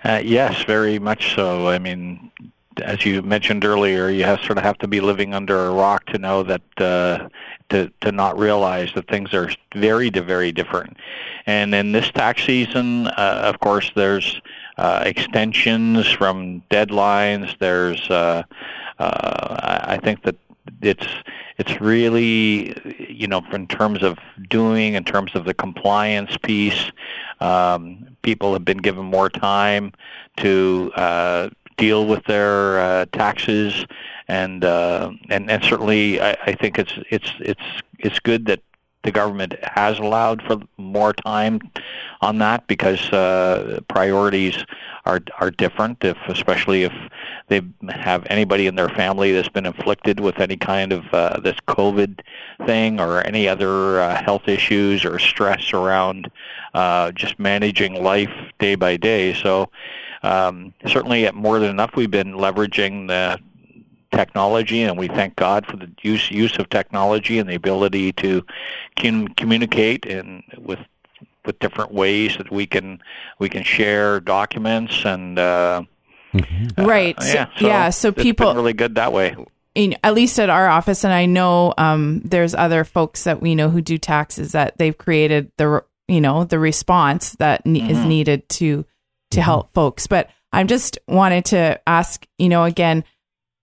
Uh, 0.02 0.20
yes, 0.24 0.62
very 0.64 0.98
much 0.98 1.34
so. 1.34 1.68
I 1.68 1.78
mean, 1.78 2.30
as 2.82 3.04
you 3.04 3.20
mentioned 3.22 3.64
earlier, 3.64 4.08
you 4.10 4.24
have 4.24 4.40
sort 4.40 4.56
of 4.58 4.64
have 4.64 4.78
to 4.78 4.88
be 4.88 5.00
living 5.00 5.34
under 5.34 5.66
a 5.66 5.70
rock 5.72 6.06
to 6.06 6.18
know 6.18 6.42
that 6.42 6.62
uh, 6.78 7.28
to 7.70 7.90
to 8.00 8.12
not 8.12 8.38
realize 8.38 8.92
that 8.94 9.08
things 9.08 9.32
are 9.34 9.50
very 9.74 10.10
very 10.10 10.52
different. 10.52 10.96
And 11.46 11.74
in 11.74 11.92
this 11.92 12.10
tax 12.10 12.44
season, 12.44 13.08
uh, 13.08 13.42
of 13.44 13.60
course, 13.60 13.90
there's 13.94 14.40
uh, 14.78 15.02
extensions 15.04 16.10
from 16.10 16.62
deadlines. 16.70 17.58
There's 17.58 18.08
uh, 18.10 18.42
uh, 18.98 19.80
I 19.84 19.98
think 20.02 20.22
that 20.22 20.36
it's 20.80 21.06
it's 21.58 21.80
really 21.80 22.74
you 23.08 23.26
know 23.26 23.42
in 23.52 23.66
terms 23.66 24.02
of 24.02 24.18
doing 24.48 24.94
in 24.94 25.04
terms 25.04 25.34
of 25.34 25.44
the 25.44 25.54
compliance 25.54 26.36
piece 26.38 26.90
um, 27.40 28.16
people 28.22 28.52
have 28.52 28.64
been 28.64 28.78
given 28.78 29.04
more 29.04 29.28
time 29.28 29.92
to 30.38 30.90
uh, 30.96 31.50
deal 31.76 32.06
with 32.06 32.24
their 32.24 32.80
uh, 32.80 33.06
taxes 33.12 33.84
and 34.28 34.64
uh, 34.64 35.10
and 35.28 35.50
and 35.50 35.64
certainly 35.64 36.20
I, 36.20 36.36
I 36.46 36.54
think 36.54 36.78
it's 36.78 36.92
it's 37.10 37.30
it's 37.40 37.62
it's 37.98 38.18
good 38.20 38.46
that 38.46 38.60
the 39.04 39.12
government 39.12 39.54
has 39.62 39.98
allowed 39.98 40.42
for 40.42 40.60
more 40.78 41.12
time 41.12 41.60
on 42.22 42.38
that 42.38 42.66
because 42.66 43.10
uh, 43.12 43.80
priorities 43.88 44.64
are 45.04 45.20
are 45.38 45.50
different. 45.50 46.02
If 46.02 46.16
especially 46.26 46.84
if 46.84 46.92
they 47.48 47.60
have 47.90 48.26
anybody 48.30 48.66
in 48.66 48.74
their 48.74 48.88
family 48.88 49.32
that's 49.32 49.48
been 49.48 49.66
inflicted 49.66 50.20
with 50.20 50.40
any 50.40 50.56
kind 50.56 50.92
of 50.92 51.04
uh, 51.12 51.38
this 51.40 51.56
COVID 51.68 52.20
thing 52.66 52.98
or 52.98 53.24
any 53.26 53.46
other 53.46 54.00
uh, 54.00 54.22
health 54.22 54.48
issues 54.48 55.04
or 55.04 55.18
stress 55.18 55.74
around 55.74 56.30
uh, 56.72 57.12
just 57.12 57.38
managing 57.38 58.02
life 58.02 58.32
day 58.58 58.74
by 58.74 58.96
day. 58.96 59.34
So 59.34 59.70
um, 60.22 60.72
certainly 60.86 61.26
at 61.26 61.34
more 61.34 61.58
than 61.58 61.68
enough, 61.68 61.94
we've 61.94 62.10
been 62.10 62.32
leveraging 62.32 63.08
the 63.08 63.38
technology, 64.16 64.82
and 64.82 64.98
we 64.98 65.08
thank 65.08 65.36
God 65.36 65.66
for 65.66 65.76
the 65.76 65.90
use 66.02 66.30
use 66.30 66.56
of 66.58 66.68
technology 66.70 67.38
and 67.38 67.48
the 67.48 67.54
ability 67.54 68.12
to 68.14 68.44
com- 68.98 69.28
communicate 69.28 70.06
and 70.06 70.42
with 70.58 70.80
with 71.44 71.58
different 71.58 71.92
ways 71.92 72.36
that 72.38 72.50
we 72.50 72.66
can 72.66 73.00
we 73.38 73.48
can 73.48 73.62
share 73.62 74.20
documents 74.20 75.04
and 75.04 75.38
uh, 75.38 75.82
right. 76.78 77.16
uh, 77.18 77.24
yeah, 77.24 77.48
so 77.56 77.66
yeah. 77.66 77.90
So 77.90 78.12
people, 78.12 78.54
really 78.54 78.72
good 78.72 78.94
that 78.94 79.12
way. 79.12 79.36
in, 79.74 79.96
at 80.02 80.14
least 80.14 80.38
at 80.38 80.50
our 80.50 80.68
office, 80.68 81.04
and 81.04 81.12
I 81.12 81.26
know 81.26 81.74
um, 81.78 82.20
there's 82.24 82.54
other 82.54 82.84
folks 82.84 83.24
that 83.24 83.42
we 83.42 83.54
know 83.54 83.68
who 83.68 83.80
do 83.80 83.98
taxes 83.98 84.52
that 84.52 84.78
they've 84.78 84.96
created 84.96 85.50
the 85.56 85.84
you 86.08 86.20
know 86.20 86.44
the 86.44 86.58
response 86.58 87.32
that 87.32 87.64
ne- 87.66 87.90
is 87.90 88.04
needed 88.04 88.48
to 88.50 88.84
to 89.32 89.42
help 89.42 89.72
folks. 89.72 90.06
But 90.06 90.30
I'm 90.52 90.68
just 90.68 90.98
wanted 91.08 91.46
to 91.46 91.80
ask, 91.86 92.26
you 92.38 92.48
know, 92.48 92.64
again, 92.64 93.04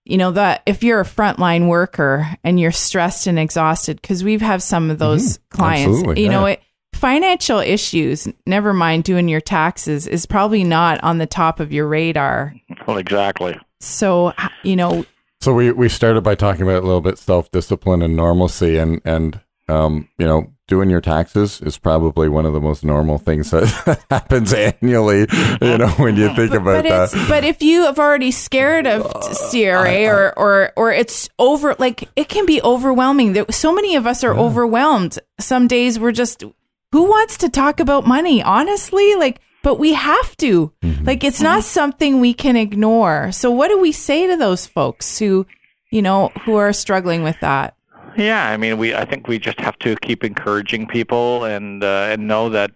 you 0.04 0.16
know 0.16 0.32
that 0.32 0.62
if 0.66 0.82
you're 0.82 1.00
a 1.00 1.04
frontline 1.04 1.68
worker 1.68 2.28
and 2.42 2.58
you're 2.58 2.72
stressed 2.72 3.26
and 3.26 3.38
exhausted, 3.38 4.00
because 4.00 4.24
we've 4.24 4.42
have 4.42 4.62
some 4.62 4.90
of 4.90 4.98
those 4.98 5.38
clients, 5.50 5.98
Absolutely, 5.98 6.22
you 6.22 6.28
know, 6.28 6.46
yeah. 6.46 6.54
it 6.54 6.62
financial 6.94 7.58
issues. 7.58 8.28
Never 8.46 8.72
mind 8.72 9.04
doing 9.04 9.28
your 9.28 9.40
taxes 9.40 10.06
is 10.06 10.26
probably 10.26 10.62
not 10.64 11.02
on 11.02 11.18
the 11.18 11.26
top 11.26 11.58
of 11.60 11.72
your 11.72 11.88
radar. 11.88 12.54
Well, 12.86 12.98
exactly. 12.98 13.58
So 13.80 14.32
you 14.62 14.76
know, 14.76 15.04
So 15.40 15.52
we 15.52 15.72
we 15.72 15.88
started 15.88 16.22
by 16.22 16.34
talking 16.34 16.62
about 16.62 16.82
a 16.82 16.86
little 16.86 17.00
bit 17.00 17.18
self 17.18 17.50
discipline 17.50 18.02
and 18.02 18.16
normalcy, 18.16 18.76
and 18.76 19.00
and 19.04 19.40
um 19.68 20.08
you 20.18 20.26
know 20.26 20.51
doing 20.68 20.88
your 20.88 21.00
taxes 21.00 21.60
is 21.60 21.76
probably 21.76 22.28
one 22.28 22.46
of 22.46 22.52
the 22.52 22.60
most 22.60 22.84
normal 22.84 23.18
things 23.18 23.50
that 23.50 24.04
happens 24.10 24.52
annually. 24.52 25.26
You 25.60 25.78
know 25.78 25.88
when 25.96 26.16
you 26.16 26.34
think 26.34 26.52
about 26.52 26.84
but 26.84 27.10
that. 27.12 27.28
but 27.28 27.44
if 27.44 27.62
you 27.62 27.84
have 27.84 27.98
already 27.98 28.30
scared 28.30 28.86
of 28.86 29.06
uh, 29.06 29.34
CRA 29.50 30.06
or 30.06 30.38
or 30.38 30.72
or 30.76 30.92
it's 30.92 31.28
over 31.38 31.74
like 31.78 32.08
it 32.16 32.28
can 32.28 32.46
be 32.46 32.62
overwhelming. 32.62 33.44
So 33.50 33.74
many 33.74 33.96
of 33.96 34.06
us 34.06 34.24
are 34.24 34.34
overwhelmed. 34.34 35.18
Some 35.40 35.68
days 35.68 35.98
we're 35.98 36.12
just 36.12 36.44
who 36.92 37.04
wants 37.04 37.38
to 37.38 37.48
talk 37.48 37.80
about 37.80 38.06
money 38.06 38.42
honestly 38.42 39.14
like 39.14 39.40
but 39.62 39.78
we 39.78 39.92
have 39.92 40.36
to. 40.38 40.72
Mm-hmm. 40.82 41.04
Like 41.04 41.22
it's 41.22 41.40
not 41.40 41.60
mm-hmm. 41.60 41.68
something 41.68 42.20
we 42.20 42.34
can 42.34 42.56
ignore. 42.56 43.30
So 43.30 43.50
what 43.50 43.68
do 43.68 43.80
we 43.80 43.92
say 43.92 44.26
to 44.26 44.36
those 44.36 44.66
folks 44.66 45.18
who 45.18 45.46
you 45.90 46.02
know 46.02 46.28
who 46.44 46.56
are 46.56 46.72
struggling 46.72 47.22
with 47.22 47.38
that? 47.40 47.76
Yeah, 48.16 48.48
I 48.48 48.56
mean, 48.56 48.78
we 48.78 48.94
I 48.94 49.04
think 49.04 49.28
we 49.28 49.38
just 49.38 49.58
have 49.60 49.78
to 49.80 49.96
keep 49.96 50.24
encouraging 50.24 50.86
people 50.86 51.44
and 51.44 51.82
uh, 51.82 52.08
and 52.10 52.26
know 52.28 52.48
that 52.50 52.70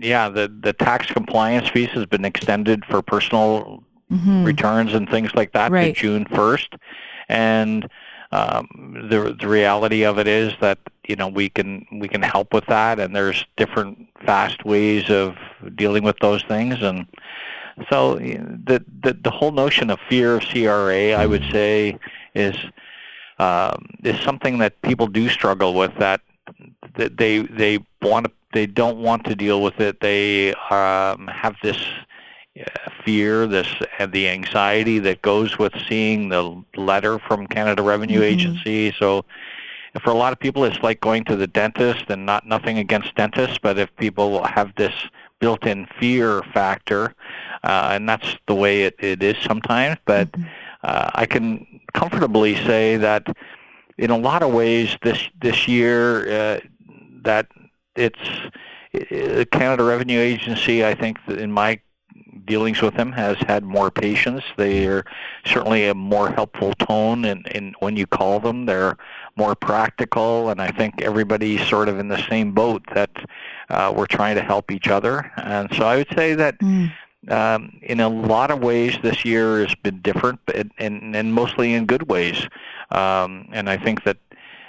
yeah, 0.00 0.28
the 0.28 0.52
the 0.62 0.72
tax 0.72 1.06
compliance 1.06 1.70
piece 1.70 1.90
has 1.90 2.06
been 2.06 2.24
extended 2.24 2.84
for 2.84 3.02
personal 3.02 3.84
Mhm. 4.12 4.44
returns 4.44 4.92
and 4.92 5.08
things 5.08 5.34
like 5.34 5.52
that 5.52 5.72
Right. 5.72 5.94
to 5.96 6.00
June 6.02 6.26
1st. 6.26 6.74
And 7.30 7.88
um, 8.30 8.66
the 9.10 9.34
the 9.40 9.48
reality 9.48 10.04
of 10.04 10.18
it 10.18 10.26
is 10.26 10.52
that 10.60 10.78
you 11.08 11.16
know 11.16 11.28
we 11.28 11.48
can 11.48 11.86
we 11.92 12.08
can 12.08 12.22
help 12.22 12.52
with 12.52 12.66
that, 12.66 12.98
and 12.98 13.14
there's 13.14 13.44
different 13.56 14.08
fast 14.26 14.64
ways 14.64 15.08
of 15.10 15.36
dealing 15.76 16.02
with 16.02 16.16
those 16.20 16.42
things, 16.42 16.82
and 16.82 17.06
so 17.90 18.16
the 18.16 18.82
the 19.02 19.14
the 19.22 19.30
whole 19.30 19.52
notion 19.52 19.88
of 19.90 19.98
fear 20.08 20.34
of 20.36 20.42
CRA, 20.44 21.12
I 21.14 21.26
would 21.26 21.44
say, 21.50 21.98
is 22.34 22.54
um, 23.38 23.86
is 24.02 24.18
something 24.20 24.58
that 24.58 24.80
people 24.82 25.06
do 25.06 25.28
struggle 25.28 25.74
with. 25.74 25.92
That 25.98 26.20
that 26.96 27.16
they 27.16 27.38
they 27.40 27.78
want 28.00 28.26
to 28.26 28.32
they 28.52 28.66
don't 28.66 28.98
want 28.98 29.24
to 29.24 29.34
deal 29.34 29.62
with 29.62 29.80
it. 29.80 30.00
They 30.00 30.52
um, 30.70 31.26
have 31.28 31.56
this 31.62 31.78
uh, 32.60 32.64
fear, 33.04 33.46
this 33.46 33.68
and 33.98 34.12
the 34.12 34.28
anxiety 34.28 34.98
that 35.00 35.22
goes 35.22 35.58
with 35.58 35.72
seeing 35.88 36.28
the 36.28 36.62
letter 36.76 37.18
from 37.18 37.46
Canada 37.46 37.82
Revenue 37.82 38.20
Mhm. 38.20 38.24
Agency. 38.32 38.94
So 38.98 39.24
for 40.02 40.10
a 40.10 40.14
lot 40.14 40.32
of 40.32 40.38
people, 40.38 40.64
it's 40.64 40.82
like 40.82 41.00
going 41.00 41.24
to 41.24 41.36
the 41.36 41.46
dentist, 41.46 42.04
and 42.08 42.26
not 42.26 42.46
nothing 42.46 42.78
against 42.78 43.14
dentists, 43.14 43.58
but 43.58 43.78
if 43.78 43.94
people 43.96 44.44
have 44.44 44.74
this 44.76 44.92
built-in 45.38 45.86
fear 45.98 46.42
factor, 46.54 47.14
uh, 47.64 47.90
and 47.92 48.08
that's 48.08 48.36
the 48.46 48.54
way 48.54 48.84
it, 48.84 48.94
it 49.00 49.22
is 49.22 49.36
sometimes. 49.38 49.98
But 50.04 50.28
uh, 50.82 51.10
I 51.14 51.26
can 51.26 51.80
comfortably 51.94 52.56
say 52.64 52.96
that 52.96 53.26
in 53.98 54.10
a 54.10 54.18
lot 54.18 54.42
of 54.42 54.52
ways 54.52 54.96
this 55.02 55.28
this 55.40 55.68
year 55.68 56.28
uh, 56.30 56.60
that 57.22 57.48
it's 57.94 58.18
uh, 58.94 59.44
Canada 59.52 59.84
Revenue 59.84 60.18
Agency. 60.18 60.84
I 60.84 60.94
think 60.94 61.18
in 61.28 61.52
my 61.52 61.80
dealings 62.44 62.82
with 62.82 62.94
them 62.94 63.12
has 63.12 63.36
had 63.46 63.62
more 63.62 63.90
patience. 63.90 64.42
They 64.56 64.86
are 64.86 65.04
certainly 65.44 65.86
a 65.86 65.94
more 65.94 66.30
helpful 66.30 66.72
tone, 66.74 67.24
and 67.24 67.46
in, 67.48 67.66
in 67.66 67.74
when 67.78 67.96
you 67.96 68.06
call 68.06 68.40
them, 68.40 68.66
they're 68.66 68.96
more 69.36 69.54
practical. 69.54 70.50
And 70.50 70.60
I 70.60 70.70
think 70.70 71.00
everybody's 71.02 71.66
sort 71.68 71.88
of 71.88 71.98
in 71.98 72.08
the 72.08 72.22
same 72.28 72.52
boat 72.52 72.82
that 72.94 73.10
uh, 73.70 73.92
we're 73.94 74.06
trying 74.06 74.36
to 74.36 74.42
help 74.42 74.70
each 74.70 74.88
other. 74.88 75.30
And 75.36 75.72
so 75.74 75.84
I 75.84 75.96
would 75.96 76.12
say 76.14 76.34
that 76.34 76.58
Mm. 76.58 76.92
Um, 77.28 77.78
in 77.82 78.00
a 78.00 78.08
lot 78.08 78.50
of 78.50 78.60
ways 78.60 78.96
this 79.02 79.24
year 79.24 79.64
has 79.64 79.74
been 79.76 80.00
different, 80.00 80.40
but 80.46 80.56
and, 80.78 81.16
and 81.16 81.34
mostly 81.34 81.74
in 81.74 81.86
good 81.86 82.08
ways. 82.08 82.48
Um, 82.90 83.48
and 83.52 83.70
I 83.70 83.76
think 83.76 84.04
that 84.04 84.18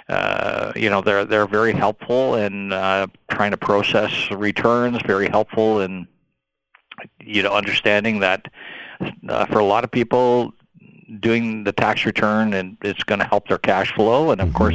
uh, 0.08 0.72
you 0.76 0.90
know 0.90 1.00
they're 1.00 1.24
they're 1.24 1.46
very 1.46 1.72
helpful 1.72 2.36
in 2.36 2.72
uh, 2.72 3.06
trying 3.30 3.50
to 3.50 3.56
process 3.56 4.30
returns. 4.30 4.98
Very 5.06 5.28
helpful 5.28 5.80
in 5.80 6.06
you 7.20 7.42
know 7.42 7.50
understanding 7.50 8.20
that 8.20 8.46
uh, 9.28 9.46
for 9.46 9.58
a 9.58 9.64
lot 9.64 9.84
of 9.84 9.90
people 9.90 10.52
doing 11.20 11.64
the 11.64 11.72
tax 11.72 12.06
return 12.06 12.54
and 12.54 12.76
it's 12.82 13.04
going 13.04 13.18
to 13.18 13.26
help 13.26 13.48
their 13.48 13.58
cash 13.58 13.94
flow. 13.94 14.30
And 14.30 14.40
of 14.40 14.52
course, 14.52 14.74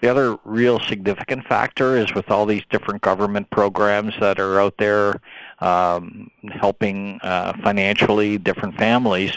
the 0.00 0.08
other 0.08 0.38
real 0.44 0.80
significant 0.80 1.46
factor 1.46 1.96
is 1.96 2.14
with 2.14 2.30
all 2.30 2.46
these 2.46 2.62
different 2.70 3.02
government 3.02 3.50
programs 3.50 4.14
that 4.20 4.40
are 4.40 4.60
out 4.60 4.74
there 4.78 5.20
um, 5.60 6.30
helping 6.50 7.18
uh, 7.22 7.52
financially 7.62 8.38
different 8.38 8.76
families. 8.76 9.36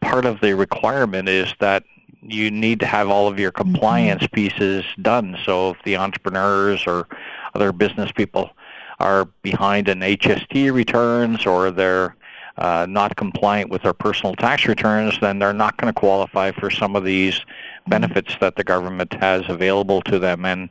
Part 0.00 0.24
of 0.24 0.40
the 0.40 0.54
requirement 0.54 1.28
is 1.28 1.52
that 1.60 1.84
you 2.22 2.50
need 2.50 2.80
to 2.80 2.86
have 2.86 3.08
all 3.08 3.28
of 3.28 3.38
your 3.38 3.50
compliance 3.50 4.26
pieces 4.32 4.84
done. 5.02 5.36
So 5.44 5.70
if 5.70 5.82
the 5.84 5.96
entrepreneurs 5.96 6.86
or 6.86 7.06
other 7.54 7.72
business 7.72 8.10
people 8.12 8.50
are 8.98 9.26
behind 9.42 9.88
in 9.88 10.00
HST 10.00 10.72
returns 10.72 11.46
or 11.46 11.70
they're 11.70 12.16
uh, 12.58 12.86
not 12.88 13.14
compliant 13.14 13.70
with 13.70 13.82
their 13.82 13.92
personal 13.92 14.34
tax 14.34 14.66
returns, 14.66 15.18
then 15.20 15.38
they're 15.38 15.52
not 15.52 15.76
going 15.76 15.92
to 15.92 15.98
qualify 15.98 16.50
for 16.50 16.70
some 16.70 16.96
of 16.96 17.04
these 17.04 17.40
benefits 17.88 18.36
that 18.40 18.56
the 18.56 18.64
government 18.64 19.14
has 19.14 19.42
available 19.48 20.02
to 20.02 20.18
them. 20.18 20.44
And 20.44 20.68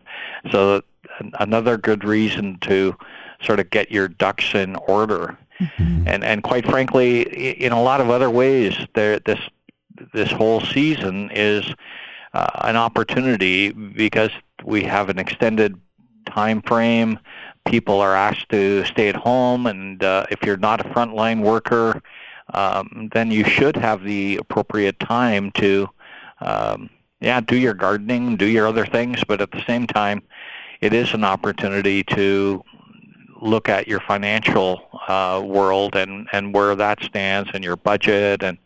so 0.51 0.81
another 1.39 1.77
good 1.77 2.03
reason 2.03 2.57
to 2.62 2.95
sort 3.41 3.59
of 3.59 3.69
get 3.69 3.91
your 3.91 4.07
ducks 4.07 4.53
in 4.53 4.75
order. 4.75 5.38
And 6.05 6.24
and 6.24 6.43
quite 6.43 6.65
frankly, 6.65 7.24
in 7.63 7.71
a 7.71 7.81
lot 7.81 8.00
of 8.00 8.09
other 8.12 8.29
ways, 8.29 8.75
there 8.93 9.19
this 9.19 9.39
this 10.13 10.31
whole 10.31 10.62
season 10.62 11.31
is 11.33 11.74
uh, 12.33 12.47
an 12.62 12.75
opportunity 12.75 13.71
because 13.71 14.29
we 14.63 14.83
have 14.83 15.09
an 15.09 15.17
extended 15.17 15.79
time 16.27 16.62
frame. 16.62 17.19
People 17.65 18.00
are 18.00 18.15
asked 18.15 18.50
to 18.50 18.86
stay 18.86 19.09
at 19.09 19.15
home, 19.15 19.65
and 19.65 20.03
uh, 20.03 20.25
if 20.29 20.43
you're 20.43 20.57
not 20.57 20.86
a 20.86 20.89
frontline 20.89 21.41
worker, 21.41 22.01
um, 22.53 23.09
then 23.13 23.31
you 23.31 23.43
should 23.43 23.75
have 23.75 24.03
the 24.03 24.38
appropriate 24.38 25.00
time 25.00 25.51
to, 25.51 25.89
um, 26.41 26.89
yeah, 27.19 27.39
do 27.41 27.55
your 27.55 27.74
gardening, 27.74 28.36
do 28.38 28.45
your 28.45 28.67
other 28.67 28.86
things. 28.86 29.24
But 29.27 29.41
at 29.41 29.51
the 29.51 29.63
same 29.65 29.88
time, 29.88 30.21
it 30.81 30.93
is 30.93 31.13
an 31.13 31.24
opportunity 31.24 32.03
to 32.03 32.63
look 33.41 33.69
at 33.69 33.88
your 33.88 34.00
financial 34.01 34.81
uh, 35.07 35.41
world 35.43 35.95
and, 35.95 36.27
and 36.31 36.53
where 36.53 36.75
that 36.75 37.01
stands 37.03 37.50
and 37.53 37.63
your 37.63 37.75
budget 37.75 38.43
and 38.43 38.57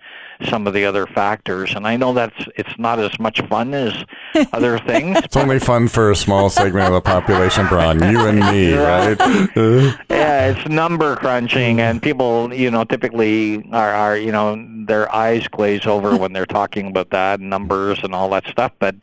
some 0.48 0.67
of 0.67 0.74
the 0.74 0.86
other 0.86 1.05
factors. 1.07 1.74
And 1.75 1.86
I 1.88 1.98
know 1.98 2.13
that's 2.13 2.45
it's 2.55 2.77
not 2.77 3.00
as 3.00 3.17
much 3.19 3.41
fun 3.48 3.74
as 3.74 3.93
other 4.53 4.79
things. 4.79 5.17
It's 5.24 5.36
only 5.38 5.60
fun 5.60 5.88
for 5.88 6.12
a 6.12 6.15
small 6.15 6.50
segment 6.50 6.88
of 6.88 6.93
the 6.93 7.01
population, 7.01 7.67
Braun. 7.67 8.00
You 8.12 8.25
and 8.27 8.39
me, 8.39 8.74
right? 8.75 9.17
yeah, 10.10 10.51
it's 10.51 10.67
number 10.67 11.15
crunching, 11.15 11.79
and 11.81 12.01
people, 12.01 12.53
you 12.53 12.71
know, 12.71 12.83
typically 12.83 13.63
are, 13.71 13.91
are 13.91 14.17
you 14.17 14.31
know, 14.31 14.63
their 14.86 15.13
eyes 15.13 15.48
glaze 15.48 15.86
over 15.86 16.15
when 16.17 16.33
they're 16.33 16.45
talking 16.45 16.88
about 16.88 17.10
that 17.12 17.39
numbers 17.39 18.00
and 18.03 18.13
all 18.15 18.29
that 18.29 18.45
stuff. 18.48 18.71
But 18.79 18.95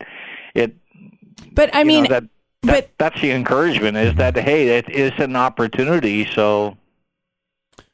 it, 0.55 0.75
But 1.53 1.69
I 1.73 1.83
mean, 1.83 2.03
know, 2.03 2.09
that, 2.09 2.23
that 2.63 2.71
but- 2.73 2.89
that's 2.97 3.21
the 3.21 3.31
encouragement 3.31 3.97
is 3.97 4.15
that 4.15 4.35
hey, 4.35 4.77
it 4.77 4.89
is 4.89 5.11
an 5.19 5.35
opportunity. 5.35 6.25
So 6.33 6.75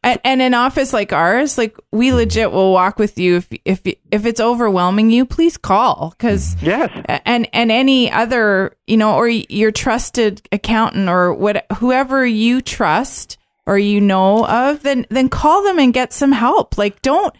And, 0.05 0.19
and 0.23 0.41
an 0.43 0.53
office 0.53 0.93
like 0.93 1.11
ours, 1.11 1.57
like 1.57 1.75
we 1.91 2.13
legit 2.13 2.51
will 2.51 2.71
walk 2.71 2.99
with 2.99 3.17
you 3.17 3.37
if 3.37 3.47
if 3.65 3.81
if 4.11 4.25
it's 4.27 4.39
overwhelming 4.39 5.09
you, 5.09 5.25
please 5.25 5.57
call 5.57 6.11
because 6.11 6.55
yes, 6.61 6.91
and 7.25 7.49
and 7.53 7.71
any 7.71 8.11
other 8.11 8.77
you 8.85 8.97
know 8.97 9.15
or 9.15 9.27
your 9.27 9.71
trusted 9.71 10.47
accountant 10.51 11.09
or 11.09 11.33
what 11.33 11.65
whoever 11.77 12.23
you 12.23 12.61
trust 12.61 13.39
or 13.65 13.79
you 13.79 13.99
know 13.99 14.45
of, 14.45 14.83
then 14.83 15.07
then 15.09 15.27
call 15.27 15.63
them 15.63 15.79
and 15.79 15.91
get 15.91 16.13
some 16.13 16.31
help. 16.31 16.77
Like 16.77 17.01
don't 17.01 17.35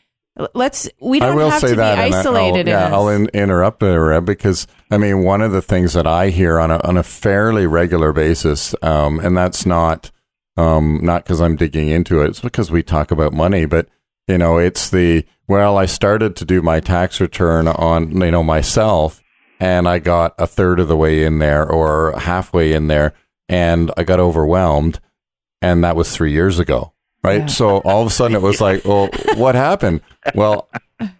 let's 0.55 0.89
we 0.99 1.19
don't 1.19 1.35
will 1.35 1.51
have 1.51 1.61
say 1.61 1.69
to 1.69 1.75
that, 1.75 1.97
be 1.97 2.01
and 2.01 2.15
I- 2.15 2.19
isolated. 2.19 2.67
I'll, 2.67 2.89
yeah, 2.89 2.95
I'll 2.95 3.09
in, 3.09 3.27
interrupt 3.27 3.79
there, 3.79 4.19
because 4.21 4.65
I 4.89 4.97
mean, 4.97 5.21
one 5.23 5.41
of 5.41 5.51
the 5.51 5.61
things 5.61 5.93
that 5.93 6.07
I 6.07 6.29
hear 6.29 6.59
on 6.59 6.71
a 6.71 6.79
on 6.79 6.97
a 6.97 7.03
fairly 7.03 7.67
regular 7.67 8.11
basis, 8.11 8.73
um, 8.81 9.19
and 9.19 9.37
that's 9.37 9.67
not 9.67 10.09
um, 10.57 10.99
not 11.03 11.23
because 11.23 11.41
I'm 11.41 11.55
digging 11.55 11.89
into 11.89 12.21
it, 12.21 12.29
it's 12.29 12.41
because 12.41 12.71
we 12.71 12.83
talk 12.83 13.11
about 13.11 13.33
money, 13.33 13.65
but 13.65 13.87
you 14.27 14.37
know, 14.37 14.57
it's 14.57 14.89
the 14.89 15.25
well, 15.47 15.77
I 15.77 15.85
started 15.85 16.35
to 16.37 16.45
do 16.45 16.61
my 16.61 16.79
tax 16.79 17.21
return 17.21 17.67
on 17.67 18.19
you 18.21 18.31
know 18.31 18.43
myself, 18.43 19.21
and 19.59 19.87
I 19.87 19.99
got 19.99 20.33
a 20.37 20.47
third 20.47 20.79
of 20.79 20.87
the 20.87 20.97
way 20.97 21.23
in 21.23 21.39
there 21.39 21.69
or 21.69 22.17
halfway 22.17 22.73
in 22.73 22.87
there, 22.87 23.13
and 23.47 23.91
I 23.97 24.03
got 24.03 24.19
overwhelmed, 24.19 24.99
and 25.61 25.83
that 25.83 25.95
was 25.95 26.15
three 26.15 26.31
years 26.31 26.59
ago. 26.59 26.93
Right. 27.25 27.41
Yeah. 27.41 27.45
So 27.47 27.77
all 27.79 28.01
of 28.01 28.07
a 28.07 28.11
sudden 28.11 28.35
it 28.35 28.43
was 28.43 28.61
like, 28.61 28.85
well, 28.85 29.09
what 29.35 29.55
happened? 29.55 30.01
Well, 30.35 30.69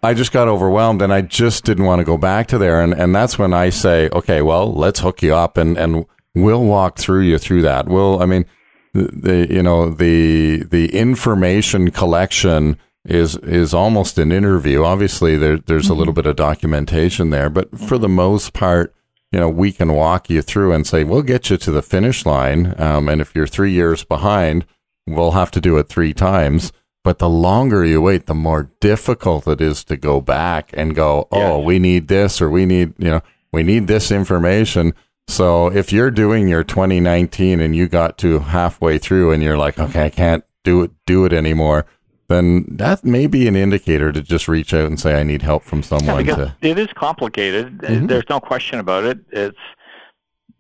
I 0.04 0.14
just 0.14 0.32
got 0.32 0.48
overwhelmed 0.48 1.02
and 1.02 1.12
I 1.12 1.22
just 1.22 1.66
didn't 1.66 1.86
want 1.86 2.00
to 2.00 2.06
go 2.06 2.16
back 2.16 2.46
to 2.50 2.60
there. 2.60 2.80
And, 2.80 2.94
and 2.94 3.16
that's 3.16 3.40
when 3.40 3.56
I 3.56 3.72
say, 3.72 4.10
okay, 4.14 4.44
well, 4.44 4.72
let's 4.72 5.00
hook 5.00 5.24
you 5.24 5.34
up 5.34 5.58
and, 5.58 5.76
and 5.80 6.06
we'll 6.36 6.64
walk 6.64 7.00
through 7.00 7.22
you 7.22 7.40
through 7.40 7.64
that. 7.64 7.88
We'll, 7.88 8.22
I 8.22 8.28
mean, 8.28 8.46
the, 8.96 9.48
you 9.50 9.62
know, 9.62 9.90
the, 9.90 10.64
the 10.64 10.96
information 10.96 11.92
collection 11.92 12.78
is, 13.06 13.36
is 13.38 13.74
almost 13.74 14.18
an 14.18 14.32
interview. 14.32 14.84
Obviously 14.84 15.38
there, 15.38 15.58
there's 15.58 15.90
a 15.90 15.94
little 15.94 16.14
bit 16.14 16.26
of 16.26 16.36
documentation 16.36 17.30
there, 17.30 17.50
but 17.50 17.78
for 17.78 17.98
the 17.98 18.10
most 18.10 18.54
part, 18.54 18.94
you 19.32 19.40
know, 19.40 19.50
we 19.50 19.72
can 19.72 19.92
walk 19.94 20.30
you 20.30 20.42
through 20.42 20.72
and 20.72 20.88
say, 20.88 21.04
we'll 21.04 21.22
get 21.22 21.50
you 21.50 21.58
to 21.58 21.72
the 21.72 21.82
finish 21.82 22.26
line. 22.26 22.74
Um, 22.78 23.10
and 23.10 23.22
if 23.22 23.36
you're 23.36 23.48
three 23.48 23.72
years 23.72 24.04
behind, 24.04 24.66
we'll 25.06 25.32
have 25.32 25.52
to 25.52 25.62
do 25.62 25.78
it 25.78 25.90
three 25.90 26.14
times. 26.14 26.72
But 27.04 27.20
the 27.20 27.30
longer 27.30 27.86
you 27.86 28.02
wait, 28.02 28.26
the 28.26 28.34
more 28.34 28.72
difficult 28.80 29.48
it 29.48 29.62
is 29.62 29.84
to 29.84 29.98
go 29.98 30.22
back 30.22 30.72
and 30.74 30.96
go, 30.96 31.28
oh, 31.32 31.60
we 31.60 31.78
need 31.80 32.08
this 32.08 32.42
or 32.42 32.50
we 32.50 32.66
need, 32.66 32.94
you 32.98 33.10
know, 33.10 33.22
we 33.52 33.62
need 33.62 33.88
this 33.88 34.12
information. 34.12 34.94
So 35.28 35.68
if 35.72 35.92
you're 35.92 36.12
doing 36.12 36.48
your 36.48 36.64
2019 36.64 37.60
and 37.60 37.76
you 37.76 37.88
got 37.88 38.18
to 38.20 38.40
halfway 38.40 38.98
through 38.98 39.32
and 39.32 39.42
you're 39.42 39.58
like, 39.58 39.80
okay, 39.80 40.06
I 40.06 40.10
can't 40.10 40.44
do 40.64 40.84
it, 40.84 40.92
do 41.06 41.26
it 41.26 41.34
anymore. 41.34 41.86
then 42.28 42.66
that 42.68 43.04
may 43.06 43.28
be 43.28 43.48
an 43.48 43.56
indicator 43.56 44.12
to 44.12 44.20
just 44.20 44.48
reach 44.48 44.74
out 44.74 44.86
and 44.88 45.00
say, 45.00 45.14
I 45.20 45.22
need 45.22 45.44
help 45.44 45.64
from 45.64 45.84
someone 45.84 46.18
because 46.26 46.38
to. 46.38 46.56
it 46.62 46.80
is 46.80 46.88
complicated. 46.96 47.78
Mhm. 47.78 48.08
There's 48.08 48.24
no 48.32 48.40
question 48.40 48.80
about 48.80 49.04
it. 49.04 49.20
It's 49.32 49.58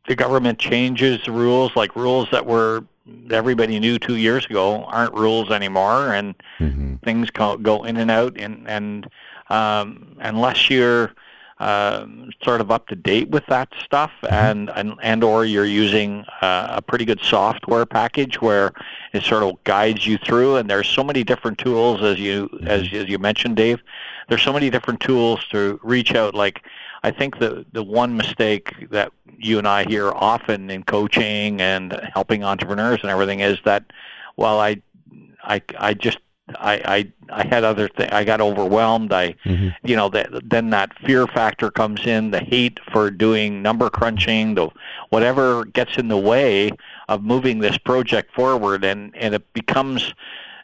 the 0.07 0.13
government 0.15 0.59
changes 0.59 1.19
the 1.25 1.31
rules, 1.31 1.71
like 1.75 1.95
rules 1.95 2.27
that 2.31 2.45
were 2.45 2.83
everybody 3.31 3.79
knew 3.79 3.97
two 3.97 4.17
years 4.17 4.45
ago 4.45 4.83
aren't 4.83 5.15
rules 5.15 5.49
anymore, 5.49 6.13
and 6.13 6.35
Mhm. 6.59 7.01
things 7.01 7.31
go, 7.31 7.57
go 7.57 7.83
in 7.83 7.97
and 7.97 8.11
out. 8.11 8.39
And 8.39 8.63
and 8.67 9.07
um, 9.49 10.15
unless 10.19 10.69
you're 10.69 11.13
um, 11.59 12.31
sort 12.43 12.59
of 12.59 12.69
up 12.69 12.87
to 12.87 12.95
date 12.95 13.29
with 13.29 13.45
that 13.47 13.69
stuff, 13.83 14.11
and 14.29 14.69
and 14.71 14.95
and 15.01 15.23
or 15.23 15.45
you're 15.45 15.65
using 15.65 16.25
uh, 16.41 16.67
a 16.69 16.81
pretty 16.81 17.05
good 17.05 17.21
software 17.21 17.85
package 17.85 18.41
where 18.41 18.73
it 19.13 19.23
sort 19.23 19.43
of 19.43 19.63
guides 19.63 20.05
you 20.05 20.17
through. 20.17 20.57
And 20.57 20.69
there's 20.69 20.87
so 20.87 21.03
many 21.03 21.23
different 21.23 21.57
tools, 21.57 22.01
as 22.01 22.19
you 22.19 22.49
as 22.65 22.81
as 22.93 23.07
you 23.07 23.17
mentioned, 23.19 23.55
Dave. 23.55 23.81
There's 24.27 24.41
so 24.41 24.53
many 24.53 24.69
different 24.69 24.99
tools 24.99 25.45
to 25.51 25.79
reach 25.83 26.13
out. 26.13 26.35
Like 26.35 26.63
I 27.03 27.11
think 27.11 27.39
the 27.39 27.65
the 27.71 27.83
one 27.83 28.17
mistake 28.17 28.89
that 28.89 29.11
you 29.37 29.57
and 29.57 29.67
I 29.67 29.85
hear 29.85 30.11
often 30.11 30.69
in 30.69 30.83
coaching 30.83 31.61
and 31.61 31.99
helping 32.13 32.43
entrepreneurs 32.43 32.99
and 33.01 33.11
everything 33.11 33.41
is 33.41 33.59
that, 33.63 33.85
well, 34.37 34.59
I 34.59 34.81
I 35.43 35.61
I 35.77 35.93
just 35.93 36.17
I 36.59 36.73
I, 37.29 37.41
I 37.41 37.47
had 37.47 37.63
other 37.63 37.87
things. 37.87 38.11
I 38.11 38.23
got 38.23 38.39
overwhelmed. 38.41 39.11
I 39.11 39.35
Mhm. 39.45 39.75
you 39.83 39.95
know 39.95 40.09
that 40.09 40.29
then 40.47 40.69
that 40.69 40.91
fear 40.99 41.25
factor 41.27 41.71
comes 41.71 42.05
in, 42.05 42.31
the 42.31 42.39
hate 42.39 42.79
for 42.91 43.09
doing 43.09 43.61
number 43.61 43.89
crunching, 43.89 44.55
the 44.55 44.69
whatever 45.09 45.65
gets 45.65 45.97
in 45.97 46.07
the 46.07 46.17
way 46.17 46.71
of 47.09 47.23
moving 47.23 47.59
this 47.59 47.77
project 47.77 48.33
forward, 48.33 48.83
and 48.83 49.11
and 49.15 49.33
it 49.33 49.53
becomes 49.53 50.13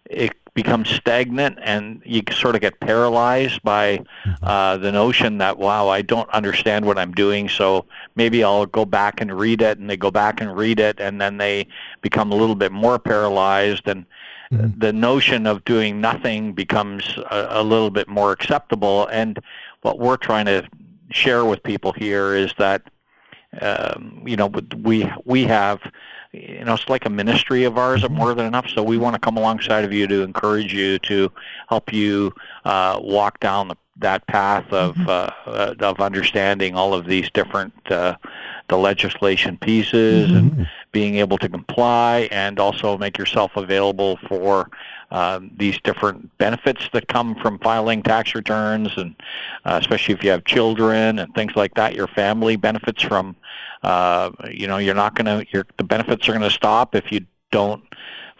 it 0.10 0.34
becomes 0.54 0.90
stagnant 0.90 1.58
and 1.62 2.02
you 2.04 2.22
sort 2.30 2.56
of 2.56 2.60
get 2.62 2.78
paralyzed 2.82 3.62
by 3.64 3.98
uh, 4.44 4.76
the 4.76 4.92
notion 4.92 5.38
that 5.38 5.58
wow 5.58 5.88
I 5.88 6.02
don't 6.02 6.30
understand 6.32 6.84
what 6.84 6.98
I'm 7.00 7.14
doing 7.14 7.48
so 7.48 7.86
maybe 8.16 8.44
I'll 8.44 8.66
go 8.66 8.84
back 8.84 9.22
and 9.22 9.32
read 9.32 9.62
it 9.62 9.78
and 9.78 9.90
they 9.90 9.96
go 9.96 10.12
back 10.12 10.42
and 10.42 10.54
read 10.54 10.82
it 10.82 11.00
and 11.00 11.22
then 11.22 11.38
they 11.38 11.68
become 12.02 12.34
a 12.34 12.36
little 12.36 12.56
bit 12.56 12.74
more 12.74 13.00
paralyzed 13.00 13.88
and 13.88 14.06
the 14.52 14.92
notion 14.92 15.48
of 15.48 15.64
doing 15.64 16.02
nothing 16.02 16.54
becomes 16.54 17.18
a, 17.30 17.48
a 17.52 17.64
little 17.64 17.90
bit 17.90 18.08
more 18.08 18.32
acceptable. 18.32 19.08
And 19.08 19.40
what 19.82 19.98
we're 20.00 20.18
trying 20.18 20.46
to 20.46 20.68
share 21.12 21.46
with 21.46 21.64
people 21.64 21.94
here 21.94 22.36
is 22.36 22.54
that 22.58 22.84
um, 23.62 24.24
you 24.26 24.38
know 24.38 24.48
we 24.84 25.10
we 25.26 25.44
have 25.44 25.82
you 26.32 26.64
know 26.64 26.74
it's 26.74 26.88
like 26.88 27.06
a 27.06 27.10
ministry 27.10 27.64
of 27.66 27.78
ours 27.78 28.04
at 28.04 28.12
more 28.12 28.34
than 28.34 28.46
enough. 28.46 28.68
So 28.70 28.84
we 28.84 28.98
want 28.98 29.14
to 29.16 29.20
come 29.20 29.38
alongside 29.38 29.84
of 29.84 29.94
you 29.94 30.08
to 30.08 30.22
encourage 30.22 30.74
you 30.74 31.00
to 31.00 31.32
help 31.70 31.92
you 31.94 32.34
uh, 32.66 33.00
walk 33.02 33.40
down 33.40 33.70
the, 33.70 33.78
that 33.98 34.26
path 34.28 34.72
of 34.72 34.98
uh, 35.08 35.32
uh, 35.46 35.76
of 35.80 36.00
understanding 36.00 36.76
all 36.76 36.94
of 36.94 37.06
these 37.06 37.30
different 37.32 37.74
uh, 37.90 38.16
the 38.68 38.78
legislation 38.78 39.58
pieces 39.58 40.32
and 40.32 40.68
being 40.92 41.16
able 41.16 41.38
to 41.38 41.48
comply 41.48 42.28
and 42.32 42.60
also 42.60 42.98
make 42.98 43.18
yourself 43.18 43.52
available 43.56 44.18
for 44.28 44.70
um, 45.12 45.52
these 45.58 45.80
different 45.82 46.38
benefits 46.38 46.90
that 46.94 47.08
come 47.08 47.36
from 47.36 47.60
filing 47.60 48.02
tax 48.02 48.34
returns 48.36 48.92
and 48.98 49.16
uh, 49.66 49.78
especially 49.82 50.14
if 50.14 50.24
you 50.24 50.30
have 50.30 50.44
children 50.46 51.20
and 51.20 51.34
things 51.34 51.54
like 51.56 51.74
that 51.76 51.96
your 51.96 52.08
family 52.08 52.56
benefits 52.56 53.02
from 53.02 53.36
uh, 53.84 54.32
you 54.50 54.68
know 54.68 54.78
you're 54.78 54.96
not 54.96 55.16
going 55.16 55.26
to 55.26 55.46
your 55.52 55.66
the 55.78 55.84
benefits 55.84 56.28
are 56.30 56.34
going 56.34 56.42
to 56.42 56.50
stop 56.50 56.96
if 56.96 57.12
you 57.12 57.26
don't 57.52 57.84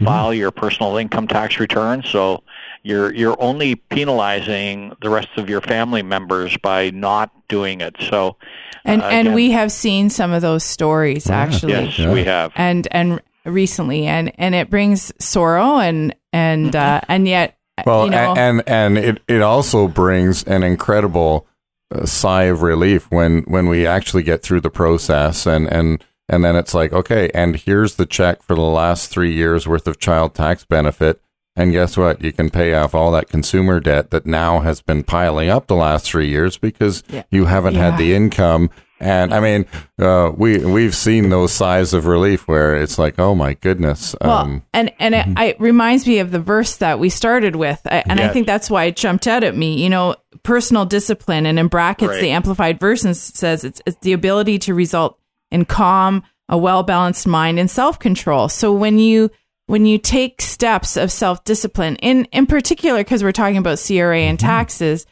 file 0.04 0.34
your 0.34 0.52
personal 0.52 0.98
income 0.98 1.28
tax 1.28 1.60
return. 1.60 2.04
So 2.04 2.44
you're 2.84 3.14
you're 3.14 3.36
only 3.42 3.76
penalizing 3.76 4.96
the 5.02 5.10
rest 5.10 5.30
of 5.38 5.50
your 5.50 5.62
family 5.62 6.02
members 6.02 6.56
by 6.58 6.90
not 6.92 7.32
doing 7.48 7.82
it 7.82 7.96
so 8.10 8.38
And 8.86 9.02
uh, 9.02 9.06
and 9.06 9.28
again- 9.28 9.36
we 9.36 9.52
have 9.52 9.72
seen 9.72 10.10
some 10.10 10.32
of 10.32 10.42
those 10.42 10.64
stories 10.64 11.30
actually. 11.30 11.74
yes 11.74 11.98
Yeah. 12.00 12.12
we 12.14 12.24
have 12.26 12.52
And 12.56 12.88
and 12.92 13.22
recently 13.46 14.06
and 14.08 14.32
and 14.38 14.54
it 14.56 14.70
brings 14.70 15.12
sorrow 15.20 15.78
and 15.80 16.16
and 16.34 16.76
uh 16.76 17.02
and 17.08 17.28
yet 17.28 17.58
Well, 17.86 18.06
you 18.06 18.12
know 18.12 18.34
a- 18.34 18.38
and 18.40 18.64
and 18.68 18.98
it 18.98 19.22
it 19.28 19.42
also 19.42 19.88
brings 19.88 20.44
an 20.44 20.64
incredible 20.64 21.48
uh, 21.94 22.06
sigh 22.06 22.44
of 22.44 22.62
relief 22.62 23.10
when 23.12 23.42
when 23.44 23.68
we 23.68 23.86
actually 23.88 24.24
get 24.24 24.42
through 24.44 24.62
the 24.62 24.70
process 24.70 25.46
and 25.46 25.68
and 25.72 26.04
and 26.30 26.46
then 26.46 26.56
it's 26.56 26.74
like 26.74 26.94
okay, 26.94 27.30
and 27.34 27.58
here's 27.58 27.96
the 27.96 28.06
check 28.06 28.42
for 28.42 28.56
the 28.56 28.62
last 28.62 29.10
three 29.10 29.34
years 29.34 29.68
worth 29.68 29.86
of 29.88 30.00
child 30.00 30.34
tax 30.34 30.64
benefit. 30.64 31.20
And 31.56 31.72
guess 31.74 31.98
what? 31.98 32.24
You 32.24 32.32
can 32.32 32.50
pay 32.50 32.74
off 32.74 32.96
all 32.96 33.12
that 33.12 33.28
consumer 33.30 33.80
debt 33.80 34.12
that 34.12 34.26
now 34.26 34.62
has 34.62 34.82
been 34.82 35.04
piling 35.04 35.50
up 35.50 35.68
the 35.68 35.76
last 35.76 36.06
three 36.06 36.30
years 36.30 36.58
because 36.58 37.04
Yeah. 37.10 37.24
you 37.30 37.46
haven't 37.46 37.76
Yeah. 37.76 37.92
had 37.92 37.98
the 38.00 38.14
income. 38.16 38.70
And 39.02 39.34
I 39.34 39.40
mean, 39.40 39.66
uh, 40.00 40.32
we 40.38 40.60
we've 40.60 40.94
seen 40.96 41.30
those 41.30 41.52
sighs 41.52 41.92
of 41.94 42.06
relief 42.06 42.48
where 42.48 42.76
it's 42.76 43.00
like, 43.00 43.18
oh 43.18 43.34
my 43.34 43.56
goodness. 43.56 44.16
Well, 44.22 44.32
Um, 44.32 44.62
and 44.74 44.92
and 45.00 45.16
it, 45.16 45.26
it 45.40 45.60
reminds 45.60 46.06
me 46.06 46.20
of 46.20 46.30
the 46.32 46.40
verse 46.40 46.78
that 46.78 47.00
we 47.00 47.10
started 47.10 47.56
with, 47.56 47.82
I, 47.86 48.04
and 48.08 48.20
I 48.22 48.28
think 48.30 48.46
that's 48.46 48.70
why 48.70 48.84
it 48.86 48.96
jumped 48.96 49.26
out 49.28 49.44
at 49.44 49.58
me. 49.58 49.82
You 49.84 49.90
know, 49.90 50.16
personal 50.44 50.86
discipline, 50.86 51.48
and 51.48 51.58
in 51.58 51.68
brackets, 51.68 52.10
Right. 52.12 52.22
the 52.22 52.30
amplified 52.30 52.80
version 52.80 53.14
says 53.16 53.64
it's, 53.64 53.82
it's 53.88 53.98
the 54.04 54.14
ability 54.14 54.60
to 54.60 54.74
result 54.76 55.18
in 55.52 55.66
calm, 55.66 56.22
a 56.48 56.58
well 56.58 56.84
balanced 56.84 57.26
mind, 57.28 57.58
and 57.60 57.72
self 57.72 57.98
control. 57.98 58.50
So 58.50 58.72
when 58.72 59.00
you 59.00 59.32
when 59.72 59.86
you 59.86 59.98
take 59.98 60.42
steps 60.42 60.98
of 60.98 61.10
self 61.10 61.46
discipline, 61.46 61.96
in 61.98 62.26
in 62.34 62.46
particular, 62.46 63.00
because 63.00 63.24
we're 63.24 63.32
talking 63.32 63.56
about 63.56 63.80
CRA 63.80 64.20
and 64.20 64.38
mm-hmm. 64.38 64.46
taxes, 64.46 65.06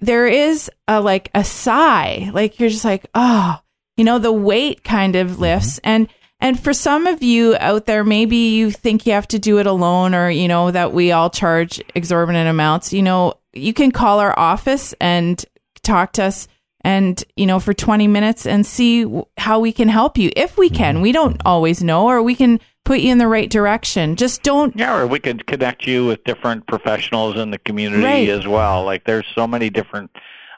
there 0.00 0.28
is 0.28 0.70
a 0.86 1.00
like 1.00 1.32
a 1.34 1.42
sigh, 1.42 2.30
like 2.32 2.60
you're 2.60 2.68
just 2.68 2.84
like, 2.84 3.06
oh, 3.16 3.58
you 3.96 4.04
know, 4.04 4.20
the 4.20 4.30
weight 4.30 4.84
kind 4.84 5.16
of 5.16 5.32
mm-hmm. 5.32 5.42
lifts 5.42 5.80
and. 5.82 6.08
And 6.40 6.60
for 6.60 6.74
some 6.74 7.06
of 7.06 7.22
you 7.22 7.56
out 7.58 7.86
there, 7.86 8.04
maybe 8.04 8.36
you 8.36 8.70
think 8.70 9.06
you 9.06 9.14
have 9.14 9.28
to 9.28 9.38
do 9.38 9.60
it 9.60 9.66
alone 9.66 10.14
or, 10.14 10.28
you 10.28 10.46
know, 10.46 10.70
that 10.70 10.92
we 10.92 11.10
all 11.10 11.30
charge 11.30 11.80
exorbitant 11.94 12.50
amounts. 12.50 12.92
You 12.92 13.02
know, 13.02 13.34
you 13.54 13.72
can 13.72 13.90
call 13.92 14.20
our 14.20 14.38
office 14.38 14.94
and 15.00 15.42
talk 15.82 16.12
to 16.14 16.24
us 16.24 16.46
and, 16.84 17.24
you 17.36 17.46
know, 17.46 17.58
for 17.58 17.72
20 17.74 18.06
minutes 18.06 18.46
and 18.46 18.64
see 18.66 19.06
how 19.38 19.58
we 19.58 19.72
can 19.72 19.88
help 19.88 20.18
you. 20.18 20.30
If 20.36 20.56
we 20.58 20.68
can, 20.70 21.00
we 21.00 21.10
don't 21.12 21.40
always 21.44 21.82
know, 21.82 22.06
or 22.06 22.22
we 22.22 22.34
can 22.34 22.60
put 22.84 23.00
you 23.00 23.10
in 23.10 23.18
the 23.18 23.26
right 23.26 23.48
direction. 23.50 24.14
Just 24.14 24.42
don't, 24.42 24.76
Yeah, 24.76 24.98
or 24.98 25.06
we 25.06 25.18
could 25.18 25.46
connect 25.46 25.86
you 25.86 26.06
with 26.06 26.22
different 26.24 26.66
professionals 26.66 27.36
in 27.36 27.50
the 27.50 27.58
community 27.58 28.02
Right. 28.04 28.28
as 28.28 28.46
well. 28.46 28.84
Like 28.84 29.04
there's 29.04 29.26
so 29.34 29.46
many 29.46 29.70
different 29.70 30.10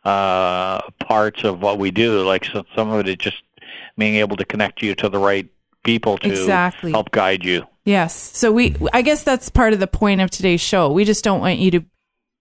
uh, 0.05 0.81
parts 1.01 1.45
of 1.45 1.61
what 1.63 1.79
we 1.79 1.91
do. 1.91 2.23
Like 2.23 2.45
so, 2.45 2.65
some 2.75 2.91
of 2.91 3.01
it 3.01 3.09
is 3.09 3.17
just 3.17 3.43
being 3.97 4.17
able 4.17 4.37
to 4.37 4.45
connect 4.45 4.83
you 4.83 4.95
to 4.97 5.09
the 5.09 5.19
right 5.19 5.49
people 5.85 6.19
to 6.19 6.29
Exactly. 6.29 6.91
help 6.91 7.11
guide 7.13 7.45
you. 7.45 7.65
yes. 7.85 8.15
So 8.37 8.51
we, 8.53 8.75
I 8.93 9.03
guess 9.03 9.23
that's 9.23 9.49
part 9.49 9.73
of 9.73 9.79
the 9.81 9.87
point 9.87 10.21
of 10.21 10.31
today's 10.31 10.61
show. 10.61 10.91
We 10.91 11.05
just 11.05 11.23
don't 11.25 11.41
want 11.41 11.59
you 11.61 11.71
to, 11.73 11.85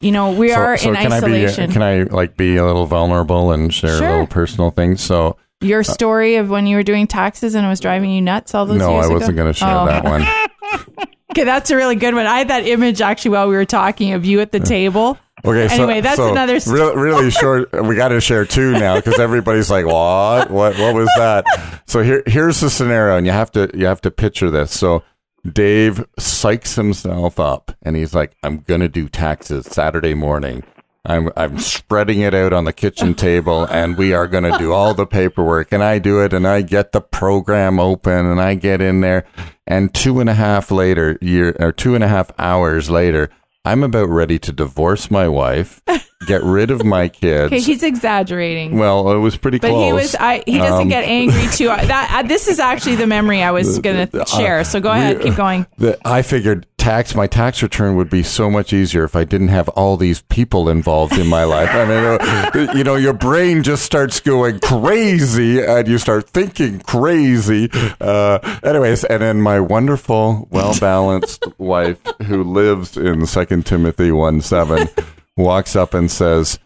you 0.02 0.12
know, 0.12 0.32
we 0.32 0.52
are 0.52 0.74
in 0.74 0.80
can 0.80 0.96
isolation. 1.12 1.64
I 1.64 1.68
be 1.68 1.72
uh, 1.72 1.74
can 1.74 1.84
I 1.84 2.04
like 2.04 2.38
be 2.38 2.58
a 2.58 2.66
little 2.66 2.86
vulnerable 2.86 3.52
and 3.52 3.74
share 3.74 3.98
Sure. 3.98 4.08
a 4.08 4.12
little 4.12 4.28
personal 4.28 4.72
things? 4.72 5.02
So 5.02 5.38
Your 5.62 5.80
uh, 5.82 5.84
story 5.84 6.36
of 6.36 6.50
when 6.50 6.68
you 6.68 6.76
were 6.76 6.84
doing 6.84 7.08
taxes 7.08 7.56
and 7.56 7.66
it 7.66 7.70
was 7.70 7.80
driving 7.80 8.12
you 8.12 8.22
nuts 8.22 8.54
all 8.54 8.66
those 8.66 8.78
no, 8.80 8.94
years 8.96 9.06
I 9.06 9.14
wasn't 9.14 9.38
going 9.38 9.52
to 9.52 9.58
share 9.58 9.70
Oh. 9.70 9.86
that 9.86 10.04
one. 10.04 10.26
Okay, 11.32 11.44
that's 11.44 11.70
a 11.70 11.76
really 11.76 11.96
good 11.96 12.14
one. 12.14 12.26
I 12.26 12.38
had 12.38 12.48
that 12.48 12.66
image 12.66 13.02
actually 13.02 13.32
while 13.32 13.50
we 13.50 13.56
were 13.56 13.66
talking 13.66 14.14
of 14.14 14.24
you 14.24 14.40
at 14.40 14.54
the 14.54 14.60
table. 14.62 15.18
Okay, 15.44 15.68
so, 15.68 15.84
Anyway, 15.84 16.00
that's 16.00 16.16
so 16.16 16.32
another 16.32 16.62
st- 16.62 16.74
really, 16.74 16.96
really 16.96 17.30
short. 17.32 17.70
We 17.84 17.96
got 17.98 18.08
to 18.10 18.22
share 18.22 18.46
two 18.46 18.72
now 18.72 18.96
because 18.96 19.20
everybody's 19.20 19.70
like, 19.70 19.86
"What? 19.86 20.50
What? 20.50 20.78
What 20.80 20.96
was 20.96 21.10
that?" 21.18 21.46
So 21.88 22.02
here, 22.04 22.24
here's 22.26 22.62
the 22.62 22.70
scenario, 22.70 23.18
and 23.18 23.26
you 23.26 23.34
have 23.34 23.52
to 23.52 23.70
you 23.74 23.86
have 23.86 24.00
to 24.02 24.12
picture 24.12 24.50
this. 24.50 24.72
So 24.72 25.04
Dave 25.52 26.06
psychs 26.20 26.76
himself 26.76 27.40
up, 27.40 27.72
and 27.82 27.96
he's 27.96 28.14
like, 28.14 28.36
"I'm 28.44 28.60
gonna 28.60 28.88
do 28.90 29.08
taxes 29.08 29.66
Saturday 29.68 30.14
morning." 30.14 30.64
I'm 31.06 31.30
I'm 31.38 31.60
spreading 31.60 32.22
it 32.22 32.34
out 32.34 32.52
on 32.52 32.66
the 32.66 32.74
kitchen 32.74 33.14
table, 33.28 33.66
and 33.66 33.98
we 33.98 34.14
are 34.14 34.28
going 34.28 34.44
to 34.44 34.58
do 34.58 34.74
all 34.74 34.94
the 34.94 35.06
paperwork. 35.06 35.72
And 35.72 35.84
I 35.84 36.00
do 36.00 36.22
it, 36.22 36.34
and 36.34 36.48
I 36.48 36.62
get 36.62 36.92
the 36.92 37.02
program 37.02 37.80
open, 37.80 38.26
and 38.26 38.42
I 38.42 38.56
get 38.56 38.82
in 38.82 39.02
there. 39.02 39.26
And 39.68 39.94
two 39.94 40.20
and 40.20 40.30
a 40.30 40.34
half 40.34 40.72
later, 40.72 41.18
year 41.22 41.56
or 41.60 41.72
two 41.72 41.96
and 41.96 42.04
a 42.04 42.08
half 42.08 42.32
hours 42.40 42.90
later, 42.90 43.30
I'm 43.64 43.84
about 43.84 44.10
ready 44.10 44.40
to 44.40 44.52
divorce 44.52 45.10
my 45.10 45.28
wife, 45.28 45.82
get 46.28 46.42
rid 46.44 46.72
of 46.72 46.84
my 46.86 47.08
kids. 47.22 47.48
Okay, 47.54 47.60
he's 47.62 47.84
exaggerating. 47.84 48.78
well, 48.78 49.12
it 49.12 49.18
was 49.18 49.38
pretty 49.38 49.60
but 49.60 49.70
close. 49.70 49.86
he 49.86 49.94
was 49.94 50.16
I 50.16 50.44
he 50.46 50.58
doesn't 50.58 50.82
Um, 50.82 50.88
get 50.90 51.04
angry 51.04 51.48
too. 51.54 51.68
That 51.68 52.26
this 52.28 52.48
is 52.48 52.60
actually 52.60 52.96
the 52.96 53.08
memory 53.08 53.44
I 53.44 53.52
was 53.52 53.80
going 53.80 54.08
to 54.12 54.26
share. 54.26 54.64
So 54.64 54.80
go 54.80 54.92
ahead, 54.92 55.18
we- 55.20 55.24
keep 55.26 55.36
going. 55.36 55.66
the, 55.78 55.98
I 56.08 56.22
figured 56.22 56.66
tax 56.78 57.16
my 57.16 57.26
tax 57.26 57.64
return 57.64 57.96
would 57.96 58.12
be 58.12 58.22
so 58.22 58.48
much 58.50 58.72
easier 58.72 59.04
if 59.04 59.16
I 59.16 59.24
didn't 59.24 59.48
have 59.48 59.68
all 59.70 59.98
these 59.98 60.22
people 60.24 60.70
involved 60.70 61.18
in 61.18 61.26
my 61.28 61.44
life. 61.44 61.70
I 61.72 61.86
mean, 61.86 62.68
uh, 62.70 62.74
you 62.76 62.84
know, 62.84 62.94
your 62.96 63.14
brain 63.14 63.64
just 63.64 63.84
starts 63.84 64.20
going 64.20 64.60
crazy, 64.60 65.64
and 65.64 65.88
you 65.88 65.98
start 65.98 66.30
thinking 66.30 66.80
crazy. 66.82 67.70
Uh, 68.00 68.38
anyways, 68.64 69.04
and 69.06 69.24
then 69.24 69.42
my 69.42 69.60
wonderful, 69.60 70.48
well 70.52 70.76
balanced 70.80 71.44
wife, 71.58 71.98
who 72.28 72.44
lives 72.44 72.98
in 72.98 73.26
Second 73.26 73.66
Timothy 73.66 74.12
one 74.12 74.42
seven, 74.42 74.88
walks 75.38 75.76
up 75.76 75.94
and 75.94 76.10
says, 76.12 76.60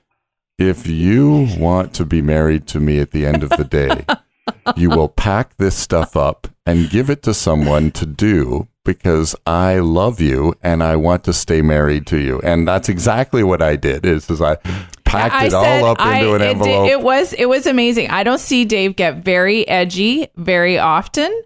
"If 0.57 0.87
you 0.87 1.47
want 1.57 1.93
to 1.95 2.05
be 2.05 2.21
married 2.21 2.67
to 2.67 2.79
me 2.79 2.99
at 2.99 3.11
the 3.11 3.25
end 3.25 3.43
of 3.43 3.49
the 3.51 3.65
day." 3.65 4.05
you 4.75 4.89
will 4.89 5.09
pack 5.09 5.55
this 5.57 5.75
stuff 5.75 6.15
up 6.15 6.47
and 6.65 6.89
give 6.89 7.09
it 7.09 7.21
to 7.23 7.33
someone 7.33 7.91
to 7.91 8.05
do 8.05 8.67
because 8.85 9.35
I 9.45 9.79
love 9.79 10.19
you 10.19 10.55
and 10.63 10.83
I 10.83 10.95
want 10.95 11.23
to 11.25 11.33
stay 11.33 11.61
married 11.61 12.07
to 12.07 12.17
you. 12.17 12.39
And 12.43 12.67
that's 12.67 12.89
exactly 12.89 13.43
what 13.43 13.61
I 13.61 13.75
did. 13.75 14.05
Is, 14.05 14.29
is 14.29 14.41
I 14.41 14.55
packed 15.03 15.35
I 15.35 15.45
it 15.45 15.53
all 15.53 15.85
up 15.85 15.99
I- 15.99 16.19
into 16.19 16.35
an 16.35 16.41
it 16.41 16.45
envelope. 16.45 16.89
It, 16.89 17.01
was 17.01 17.33
it 17.33 17.45
was 17.45 17.67
amazing. 17.67 18.09
I 18.09 18.23
don't 18.23 18.39
see 18.39 18.65
Dave 18.65 18.95
get 18.95 19.17
very 19.17 19.67
edgy 19.67 20.27
very 20.35 20.77
often. 20.79 21.43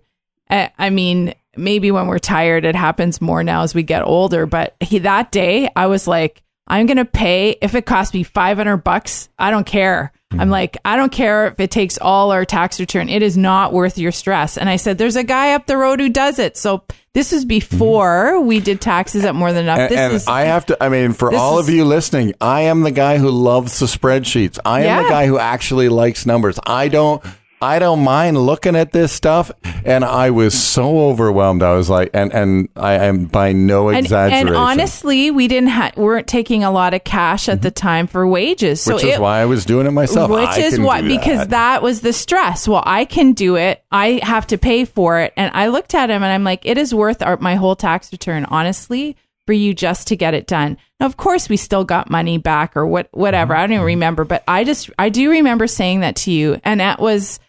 Uh, 0.49 0.67
I 0.77 0.89
mean, 0.89 1.33
maybe 1.55 1.91
when 1.91 2.07
we're 2.07 2.19
tired, 2.19 2.65
it 2.65 2.75
happens 2.75 3.21
more 3.21 3.43
now 3.43 3.63
as 3.63 3.73
we 3.73 3.83
get 3.83 4.03
older. 4.03 4.45
But 4.45 4.75
he 4.79 4.99
that 4.99 5.31
day, 5.31 5.69
I 5.75 5.87
was 5.87 6.07
like, 6.07 6.42
I'm 6.67 6.85
gonna 6.85 7.05
pay 7.05 7.57
if 7.61 7.75
it 7.75 7.85
costs 7.85 8.13
me 8.13 8.23
500 8.23 8.77
bucks. 8.77 9.29
I 9.37 9.51
don't 9.51 9.65
care. 9.65 10.11
Mm-hmm. 10.31 10.41
I'm 10.41 10.49
like, 10.49 10.77
I 10.85 10.95
don't 10.95 11.11
care 11.11 11.47
if 11.47 11.59
it 11.59 11.69
takes 11.71 11.97
all 11.97 12.31
our 12.31 12.45
tax 12.45 12.79
return. 12.79 13.09
It 13.09 13.21
is 13.21 13.37
not 13.37 13.73
worth 13.73 13.97
your 13.97 14.11
stress. 14.11 14.57
And 14.57 14.67
I 14.69 14.77
said, 14.77 14.97
there's 14.97 15.15
a 15.17 15.23
guy 15.23 15.53
up 15.53 15.67
the 15.67 15.77
road 15.77 15.99
who 15.99 16.09
does 16.09 16.39
it. 16.39 16.57
So 16.57 16.83
this 17.13 17.33
is 17.33 17.45
before 17.45 18.39
we 18.41 18.59
did 18.59 18.81
taxes 18.81 19.25
at 19.25 19.35
more 19.35 19.51
than 19.53 19.65
enough. 19.65 19.77
and, 19.79 19.91
this 19.91 19.99
and 19.99 20.13
is 20.13 20.27
I 20.27 20.45
have 20.45 20.65
to, 20.67 20.83
I 20.83 20.89
mean, 20.89 21.13
for 21.13 21.35
all 21.35 21.59
is- 21.59 21.67
of 21.67 21.73
you 21.75 21.85
listening, 21.85 22.33
I 22.41 22.61
am 22.61 22.81
the 22.81 22.91
guy 22.91 23.17
who 23.19 23.29
loves 23.29 23.77
the 23.79 23.85
spreadsheets. 23.85 24.57
I 24.65 24.79
am 24.81 24.85
Yeah. 24.85 25.03
the 25.03 25.09
guy 25.09 25.27
who 25.27 25.37
actually 25.37 25.89
likes 25.89 26.25
numbers. 26.25 26.57
I 26.65 26.87
don't, 26.87 27.23
I 27.63 27.79
don't 27.79 28.03
mind 28.03 28.37
looking 28.37 28.75
at 28.75 28.91
this 28.91 29.13
stuff. 29.13 29.51
And 29.85 30.03
I 30.03 30.31
was 30.31 30.53
so 30.61 31.09
overwhelmed. 31.09 31.63
I 31.63 31.75
was 31.75 31.89
like, 31.89 32.09
and, 32.13 32.33
and 32.33 32.69
I 32.75 32.93
am 33.05 33.25
by 33.25 33.53
no 33.53 33.89
exaggeration. 33.89 34.49
and 34.49 34.55
honestly, 34.57 35.31
we 35.31 35.47
didn't 35.47 35.69
ha- 35.69 35.91
weren't 35.95 36.27
taking 36.27 36.63
a 36.63 36.71
lot 36.71 36.93
of 36.93 37.03
cash 37.03 37.47
at 37.47 37.61
the 37.61 37.69
mm-hmm. 37.69 37.87
time 37.87 38.07
for 38.07 38.27
wages. 38.27 38.81
So 38.81 38.95
which 38.95 39.05
is 39.05 39.15
it, 39.15 39.21
why 39.21 39.39
I 39.39 39.45
was 39.45 39.65
doing 39.65 39.87
it 39.87 39.91
myself. 39.91 40.29
which 40.29 40.47
I 40.47 40.59
is 40.59 40.75
do 40.75 40.83
because 41.07 41.39
that. 41.39 41.49
that 41.49 41.81
was 41.81 42.01
the 42.01 42.11
stress. 42.11 42.67
Well, 42.67 42.83
I 42.85 43.05
can 43.05 43.31
do 43.31 43.55
it. 43.55 43.83
I 43.91 44.19
have 44.23 44.47
to 44.47 44.57
pay 44.57 44.85
for 44.85 45.19
it, 45.19 45.33
and 45.37 45.51
I 45.53 45.67
looked 45.67 45.93
at 45.93 46.09
him 46.09 46.21
and 46.23 46.31
I'm 46.31 46.43
like, 46.43 46.65
it 46.65 46.77
is 46.77 46.93
worth 46.93 47.21
our, 47.21 47.37
my 47.37 47.55
whole 47.55 47.75
tax 47.75 48.11
return, 48.11 48.45
honestly, 48.45 49.15
for 49.45 49.53
you 49.53 49.73
just 49.73 50.07
to 50.07 50.15
get 50.15 50.33
it 50.33 50.47
done. 50.47 50.77
Now, 50.99 51.05
of 51.05 51.17
course, 51.17 51.49
we 51.49 51.57
still 51.57 51.83
got 51.83 52.09
money 52.09 52.37
back 52.37 52.75
or 52.77 52.85
what, 52.85 53.09
whatever. 53.11 53.53
Mm-hmm. 53.53 53.59
I 53.59 53.63
don't 53.63 53.71
even 53.71 53.79
mm-hmm. 53.79 53.85
remember, 53.87 54.25
but 54.25 54.43
I 54.47 54.63
just 54.63 54.89
I 54.99 55.09
do 55.09 55.29
remember 55.29 55.67
saying 55.67 56.01
that 56.01 56.15
to 56.17 56.31
you, 56.31 56.59
and 56.63 56.79
that 56.79 56.99
was 56.99 57.39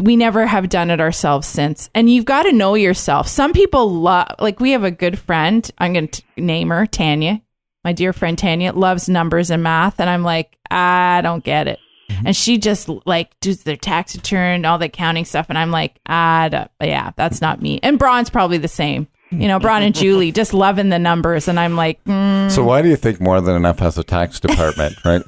we 0.00 0.16
never 0.16 0.46
have 0.46 0.68
done 0.68 0.90
it 0.90 1.00
ourselves 1.00 1.46
since. 1.46 1.90
And 1.94 2.08
you've 2.08 2.24
got 2.24 2.44
to 2.44 2.52
know 2.52 2.74
yourself. 2.74 3.28
Some 3.28 3.52
people 3.52 3.90
love, 3.90 4.28
like 4.38 4.60
we 4.60 4.72
have 4.72 4.84
a 4.84 4.90
good 4.90 5.18
friend. 5.18 5.68
I'm 5.78 5.92
going 5.92 6.08
to 6.08 6.22
name 6.36 6.70
her 6.70 6.86
Tanya. 6.86 7.42
My 7.84 7.92
dear 7.92 8.12
friend 8.12 8.38
Tanya 8.38 8.72
loves 8.72 9.08
numbers 9.08 9.50
and 9.50 9.62
math. 9.62 9.98
And 9.98 10.08
I'm 10.08 10.22
like, 10.22 10.56
I 10.70 11.20
don't 11.22 11.42
get 11.42 11.66
it. 11.66 11.80
Mm-hmm. 12.10 12.26
And 12.28 12.36
she 12.36 12.58
just 12.58 12.88
like 13.06 13.38
does 13.40 13.64
their 13.64 13.76
tax 13.76 14.14
return, 14.14 14.64
all 14.64 14.78
the 14.78 14.86
accounting 14.86 15.24
stuff. 15.24 15.46
And 15.48 15.58
I'm 15.58 15.70
like, 15.70 15.98
don't, 16.06 16.70
yeah, 16.80 17.10
that's 17.16 17.40
not 17.40 17.60
me. 17.60 17.80
And 17.82 17.98
Braun's 17.98 18.30
probably 18.30 18.58
the 18.58 18.68
same. 18.68 19.08
You 19.32 19.48
know, 19.48 19.58
Braun 19.58 19.82
and 19.82 19.94
Julie 19.94 20.30
just 20.30 20.52
loving 20.52 20.90
the 20.90 20.98
numbers. 20.98 21.48
And 21.48 21.58
I'm 21.58 21.74
like, 21.74 22.02
mm, 22.04 22.50
So 22.50 22.62
why 22.62 22.82
do 22.82 22.88
you 22.88 22.96
think 22.96 23.20
More 23.20 23.40
Than 23.40 23.56
Enough 23.56 23.78
has 23.78 23.98
a 23.98 24.04
tax 24.04 24.38
department, 24.40 24.94
right? 25.04 25.22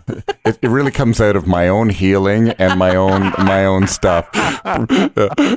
It, 0.45 0.59
it 0.63 0.69
really 0.69 0.91
comes 0.91 1.21
out 1.21 1.37
of 1.37 1.47
my 1.47 1.69
own 1.69 1.89
healing 1.89 2.51
and 2.51 2.79
my 2.79 2.95
own 2.97 3.33
my 3.39 3.65
own 3.65 3.87
stuff. 3.87 4.29
Uh, 4.35 4.87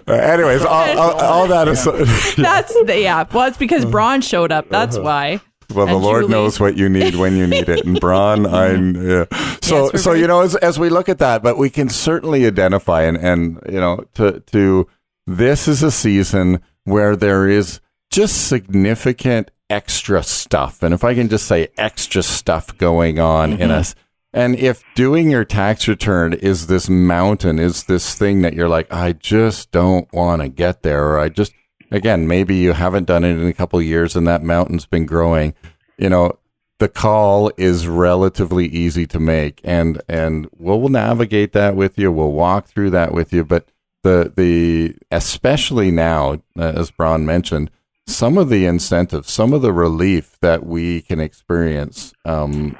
anyways, 0.08 0.64
all, 0.64 0.98
all, 1.00 1.14
all 1.22 1.48
that 1.48 1.68
is 1.68 1.84
that's 2.36 2.74
the, 2.86 3.00
yeah. 3.00 3.26
Well, 3.32 3.48
it's 3.48 3.58
because 3.58 3.86
Braun 3.86 4.22
showed 4.22 4.52
up. 4.52 4.70
That's 4.70 4.98
why. 4.98 5.42
well, 5.74 5.86
the 5.88 5.96
Lord 5.96 6.24
Julie. 6.24 6.32
knows 6.32 6.60
what 6.60 6.78
you 6.78 6.88
need 6.90 7.16
when 7.16 7.36
you 7.36 7.46
need 7.48 7.68
it. 7.70 7.86
And 7.86 8.00
Braun, 8.00 8.46
I 8.46 8.74
yeah. 8.76 9.26
So 9.62 9.92
Yes, 9.92 10.04
so 10.04 10.14
you 10.14 10.28
know 10.28 10.42
as 10.42 10.56
as 10.56 10.80
we 10.80 10.90
look 10.90 11.10
at 11.10 11.20
that, 11.20 11.44
but 11.44 11.58
we 11.58 11.70
can 11.70 11.90
certainly 11.90 12.46
identify 12.46 13.02
and 13.04 13.18
and 13.18 13.60
you 13.68 13.80
know 13.80 14.06
to 14.16 14.40
to 14.40 14.88
this 15.26 15.68
is 15.68 15.84
a 15.84 15.92
season 15.92 16.62
where 16.86 17.16
there 17.18 17.48
is 17.50 17.82
just 18.10 18.48
significant 18.48 19.52
extra 19.70 20.24
stuff, 20.24 20.82
and 20.82 20.93
if 20.93 21.04
I 21.04 21.13
can 21.13 21.30
just 21.30 21.48
say 21.48 21.70
extra 21.78 22.24
stuff 22.24 22.78
going 22.78 23.20
on 23.20 23.54
in 23.54 23.72
us. 23.72 23.96
And 24.34 24.56
if 24.56 24.84
doing 24.93 25.32
your 25.32 25.46
tax 25.46 25.88
return 25.88 26.34
is 26.34 26.67
this 26.67 26.89
mountain, 26.89 27.58
is 27.58 27.86
this 27.86 28.13
thing 28.13 28.41
that 28.41 28.54
you're 28.54 28.70
like, 28.70 28.91
I 28.93 29.13
just 29.13 29.72
don't 29.72 30.12
want 30.13 30.41
to 30.41 30.50
get 30.50 30.84
there, 30.84 31.08
or 31.08 31.20
I 31.20 31.30
just, 31.30 31.54
again, 31.91 32.28
maybe 32.28 32.56
you 32.56 32.74
haven't 32.74 33.06
done 33.06 33.24
it 33.24 33.38
in 33.38 33.48
a 33.48 33.54
couple 33.54 33.80
of 33.80 33.86
years 33.86 34.15
and 34.15 34.28
that 34.28 34.43
mountain's 34.43 34.86
been 34.86 35.06
growing, 35.06 35.56
you 35.98 36.10
know, 36.10 36.38
the 36.78 36.89
call 36.89 37.52
is 37.58 37.88
relatively 37.88 38.67
easy 38.67 39.08
to 39.08 39.20
make 39.20 39.60
and, 39.63 40.02
and 40.08 40.48
we'll 40.56 40.88
navigate 40.89 41.54
that 41.54 41.76
with 41.76 41.98
you. 41.98 42.12
We'll 42.12 42.34
walk 42.34 42.67
through 42.67 42.91
that 42.91 43.13
with 43.13 43.34
you. 43.34 43.43
But 43.43 43.67
the, 44.04 44.32
the, 44.36 44.96
especially 45.10 45.89
now, 45.89 46.43
uh, 46.60 46.74
as 46.76 46.91
Braun 46.91 47.26
mentioned, 47.26 47.72
some 48.08 48.38
of 48.38 48.50
the 48.50 48.65
incentives, 48.65 49.32
some 49.32 49.54
of 49.54 49.62
the 49.62 49.74
relief 49.74 50.38
that 50.41 50.65
we 50.65 51.02
can 51.02 51.20
experience, 51.20 52.13
um, 52.26 52.76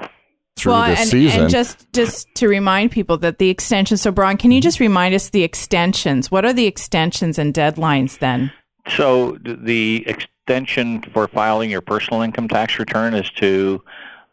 through 0.56 0.72
well, 0.72 0.90
this 0.90 1.02
and, 1.02 1.10
season. 1.10 1.42
and 1.42 1.50
just 1.50 1.92
just 1.94 2.34
to 2.36 2.48
remind 2.48 2.92
people 2.92 3.18
that 3.20 3.38
the 3.38 3.50
extensions. 3.50 4.02
So, 4.02 4.12
Brian, 4.12 4.38
can 4.38 4.52
you 4.52 4.60
just 4.60 4.80
remind 4.80 5.13
us 5.13 5.30
the 5.30 5.44
extensions? 5.44 6.32
What 6.32 6.46
are 6.46 6.54
the 6.54 6.66
extensions 6.66 7.38
and 7.38 7.54
deadlines 7.54 8.20
then? 8.20 8.52
So 8.96 9.38
the 9.44 10.06
extension 10.08 11.02
for 11.13 11.28
filing 11.28 11.70
your 11.70 11.82
personal 11.82 12.22
income 12.22 12.48
tax 12.48 12.80
return 12.80 13.13
is 13.13 13.30
to 13.32 13.84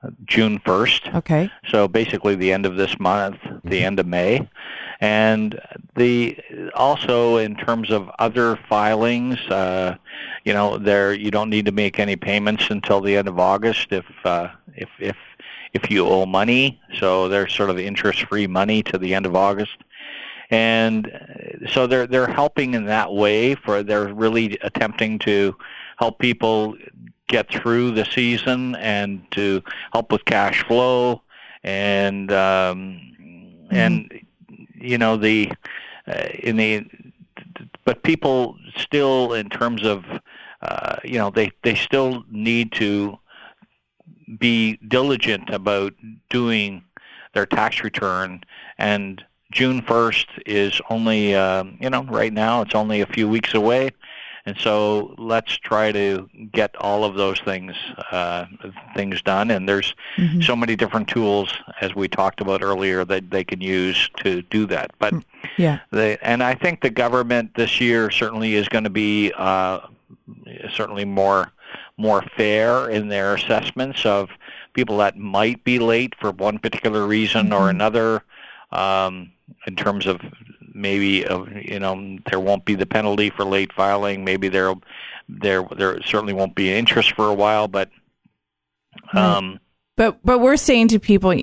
uh, 0.02 0.10
June 0.24 0.60
1st. 0.60 1.14
Okay. 1.16 1.50
So 1.68 1.88
basically 1.88 2.34
the 2.34 2.52
end 2.52 2.66
of 2.66 2.76
this 2.76 2.98
month, 2.98 3.38
the 3.64 3.82
end 3.82 3.98
of 3.98 4.06
May. 4.06 4.48
And 5.00 5.60
the 5.96 6.38
also 6.74 7.36
in 7.38 7.56
terms 7.56 7.90
of 7.90 8.10
other 8.18 8.56
filings, 8.68 9.38
uh, 9.48 9.96
you 10.44 10.52
know, 10.52 10.78
there 10.78 11.12
you 11.12 11.30
don't 11.30 11.50
need 11.50 11.66
to 11.66 11.72
make 11.72 11.98
any 11.98 12.16
payments 12.16 12.70
until 12.70 13.00
the 13.00 13.16
end 13.16 13.28
of 13.28 13.38
August 13.38 13.92
if 13.92 14.06
uh, 14.24 14.48
if 14.74 14.88
if 14.98 15.16
if 15.72 15.90
you 15.90 16.06
owe 16.06 16.26
money. 16.26 16.80
So 16.98 17.28
there's 17.28 17.52
sort 17.52 17.70
of 17.70 17.78
interest-free 17.78 18.46
money 18.46 18.82
to 18.84 18.98
the 18.98 19.14
end 19.14 19.26
of 19.26 19.34
August 19.34 19.76
and 20.50 21.08
uh, 21.08 21.68
so 21.68 21.86
they're 21.86 22.06
they're 22.06 22.28
helping 22.28 22.74
in 22.74 22.84
that 22.86 23.12
way 23.12 23.54
for 23.54 23.82
they're 23.82 24.12
really 24.12 24.58
attempting 24.62 25.18
to 25.18 25.56
help 25.98 26.18
people 26.18 26.76
get 27.26 27.50
through 27.50 27.90
the 27.92 28.04
season 28.04 28.74
and 28.76 29.24
to 29.30 29.62
help 29.92 30.12
with 30.12 30.24
cash 30.24 30.62
flow 30.64 31.22
and 31.62 32.30
um, 32.32 33.00
and 33.70 34.23
you 34.84 34.98
know 34.98 35.16
the 35.16 35.52
uh, 36.06 36.28
in 36.42 36.56
the 36.56 36.86
but 37.84 38.02
people 38.02 38.56
still 38.76 39.32
in 39.32 39.48
terms 39.48 39.84
of 39.84 40.04
uh, 40.62 40.96
you 41.04 41.18
know 41.18 41.30
they 41.30 41.50
they 41.62 41.74
still 41.74 42.24
need 42.30 42.72
to 42.72 43.18
be 44.38 44.76
diligent 44.88 45.50
about 45.50 45.92
doing 46.30 46.84
their 47.34 47.46
tax 47.46 47.82
return. 47.82 48.42
And 48.78 49.22
June 49.52 49.82
1st 49.82 50.26
is 50.46 50.80
only 50.90 51.34
um, 51.34 51.76
you 51.80 51.90
know 51.90 52.04
right 52.04 52.32
now 52.32 52.62
it's 52.62 52.74
only 52.74 53.00
a 53.00 53.06
few 53.06 53.28
weeks 53.28 53.54
away 53.54 53.90
and 54.46 54.58
so 54.58 55.14
let's 55.16 55.56
try 55.56 55.90
to 55.92 56.28
get 56.52 56.74
all 56.76 57.04
of 57.04 57.14
those 57.14 57.40
things 57.40 57.74
uh, 58.10 58.44
things 58.94 59.22
done 59.22 59.50
and 59.50 59.68
there's 59.68 59.94
so 60.40 60.54
many 60.54 60.76
different 60.76 61.08
tools 61.08 61.52
as 61.80 61.94
we 61.94 62.08
talked 62.08 62.40
about 62.40 62.62
earlier 62.62 63.04
that 63.04 63.30
they 63.30 63.44
can 63.44 63.60
use 63.60 64.10
to 64.22 64.42
do 64.42 64.66
that 64.66 64.90
but 64.98 65.14
Yeah. 65.56 65.80
they, 65.90 66.16
and 66.18 66.42
I 66.42 66.54
think 66.54 66.80
the 66.80 66.90
government 66.90 67.52
this 67.54 67.80
year 67.80 68.10
certainly 68.10 68.54
is 68.54 68.68
going 68.68 68.84
to 68.84 68.90
be 68.90 69.32
uh, 69.36 69.80
certainly 70.72 71.04
more 71.04 71.52
more 71.96 72.22
fair 72.36 72.88
in 72.90 73.08
their 73.08 73.34
assessments 73.34 74.04
of 74.04 74.28
people 74.72 74.96
that 74.98 75.16
might 75.16 75.62
be 75.62 75.78
late 75.78 76.12
for 76.20 76.32
one 76.32 76.58
particular 76.58 77.06
reason 77.06 77.52
or 77.52 77.70
another. 77.70 78.22
Um, 78.72 79.30
in 79.68 79.76
terms 79.76 80.06
of 80.06 80.20
maybe 80.74 81.24
of 81.24 81.48
you 81.52 81.78
know 81.78 82.18
there 82.30 82.40
won't 82.40 82.64
be 82.64 82.74
the 82.74 82.86
penalty 82.86 83.30
for 83.30 83.44
late 83.44 83.72
filing. 83.72 84.24
Maybe 84.24 84.48
there 84.48 84.74
there 85.28 85.62
there 85.76 86.02
certainly 86.02 86.32
won't 86.34 86.54
be 86.54 86.72
interest 86.72 87.12
for 87.14 87.28
a 87.28 87.34
while, 87.34 87.68
but 87.68 87.88
um, 89.12 89.60
But 89.96 90.18
but 90.24 90.38
we're 90.40 90.56
saying 90.56 90.88
to 90.88 90.98
people, 90.98 91.34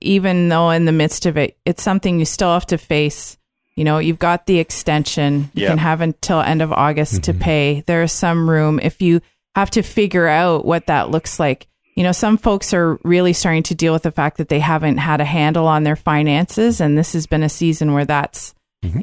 even 0.00 0.48
though 0.48 0.70
in 0.70 0.84
the 0.84 0.92
midst 0.92 1.26
of 1.26 1.36
it, 1.36 1.56
it's 1.64 1.82
something 1.82 2.18
you 2.18 2.24
still 2.24 2.52
have 2.52 2.66
to 2.66 2.78
face. 2.78 3.36
You 3.74 3.84
know, 3.84 3.98
you've 3.98 4.18
got 4.18 4.46
the 4.46 4.58
extension. 4.58 5.50
You 5.54 5.64
Yeah. 5.64 5.68
can 5.68 5.78
have 5.78 6.00
until 6.00 6.40
end 6.40 6.62
of 6.62 6.72
August 6.72 7.24
to 7.24 7.34
pay. 7.34 7.82
There 7.86 8.02
is 8.02 8.12
some 8.12 8.48
room 8.48 8.80
if 8.82 9.02
you 9.02 9.20
have 9.54 9.70
to 9.72 9.82
figure 9.82 10.26
out 10.28 10.64
what 10.64 10.86
that 10.86 11.10
looks 11.10 11.38
like. 11.38 11.66
You 11.94 12.02
know, 12.02 12.12
some 12.12 12.36
folks 12.36 12.72
are 12.74 12.98
really 13.04 13.32
starting 13.32 13.62
to 13.64 13.74
deal 13.74 13.92
with 13.92 14.02
the 14.02 14.10
fact 14.10 14.36
that 14.38 14.48
they 14.50 14.60
haven't 14.60 14.98
had 14.98 15.20
a 15.20 15.24
handle 15.24 15.66
on 15.66 15.82
their 15.84 15.96
finances, 15.96 16.80
and 16.80 16.96
this 16.96 17.14
has 17.14 17.26
been 17.26 17.42
a 17.42 17.48
season 17.48 17.94
where 17.94 18.04
that's, 18.04 18.54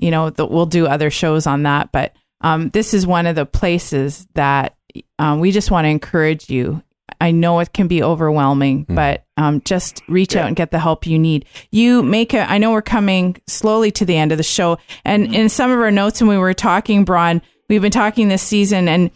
you 0.01 0.11
know, 0.11 0.29
the, 0.29 0.45
we'll 0.45 0.65
do 0.65 0.87
other 0.87 1.09
shows 1.09 1.47
on 1.47 1.63
that, 1.63 1.91
but 1.91 2.15
um, 2.41 2.69
this 2.69 2.93
is 2.93 3.07
one 3.07 3.25
of 3.25 3.35
the 3.35 3.45
places 3.45 4.27
that 4.35 4.75
um, 5.17 5.39
we 5.39 5.51
just 5.51 5.71
want 5.71 5.85
to 5.85 5.89
encourage 5.89 6.49
you. 6.49 6.83
I 7.21 7.31
know 7.31 7.59
it 7.59 7.73
can 7.73 7.87
be 7.87 8.03
overwhelming, 8.03 8.85
but 8.89 9.25
um, 9.37 9.61
just 9.61 10.01
reach 10.09 10.35
out 10.35 10.47
and 10.47 10.55
get 10.55 10.71
the 10.71 10.79
help 10.79 11.07
you 11.07 11.17
need. 11.17 11.45
You 11.71 12.03
make 12.03 12.33
a, 12.33 12.49
I 12.49 12.57
know 12.57 12.71
we're 12.71 12.81
coming 12.81 13.37
slowly 13.47 13.91
to 13.91 14.05
the 14.05 14.17
end 14.17 14.31
of 14.31 14.37
the 14.37 14.43
show. 14.43 14.77
And 15.05 15.33
in 15.33 15.47
some 15.47 15.71
of 15.71 15.79
our 15.79 15.91
notes, 15.91 16.21
when 16.21 16.29
we 16.29 16.37
were 16.37 16.53
talking, 16.53 17.05
Braun, 17.05 17.41
we've 17.69 17.81
been 17.81 17.91
talking 17.91 18.27
this 18.27 18.41
season, 18.41 18.89
and 18.89 19.11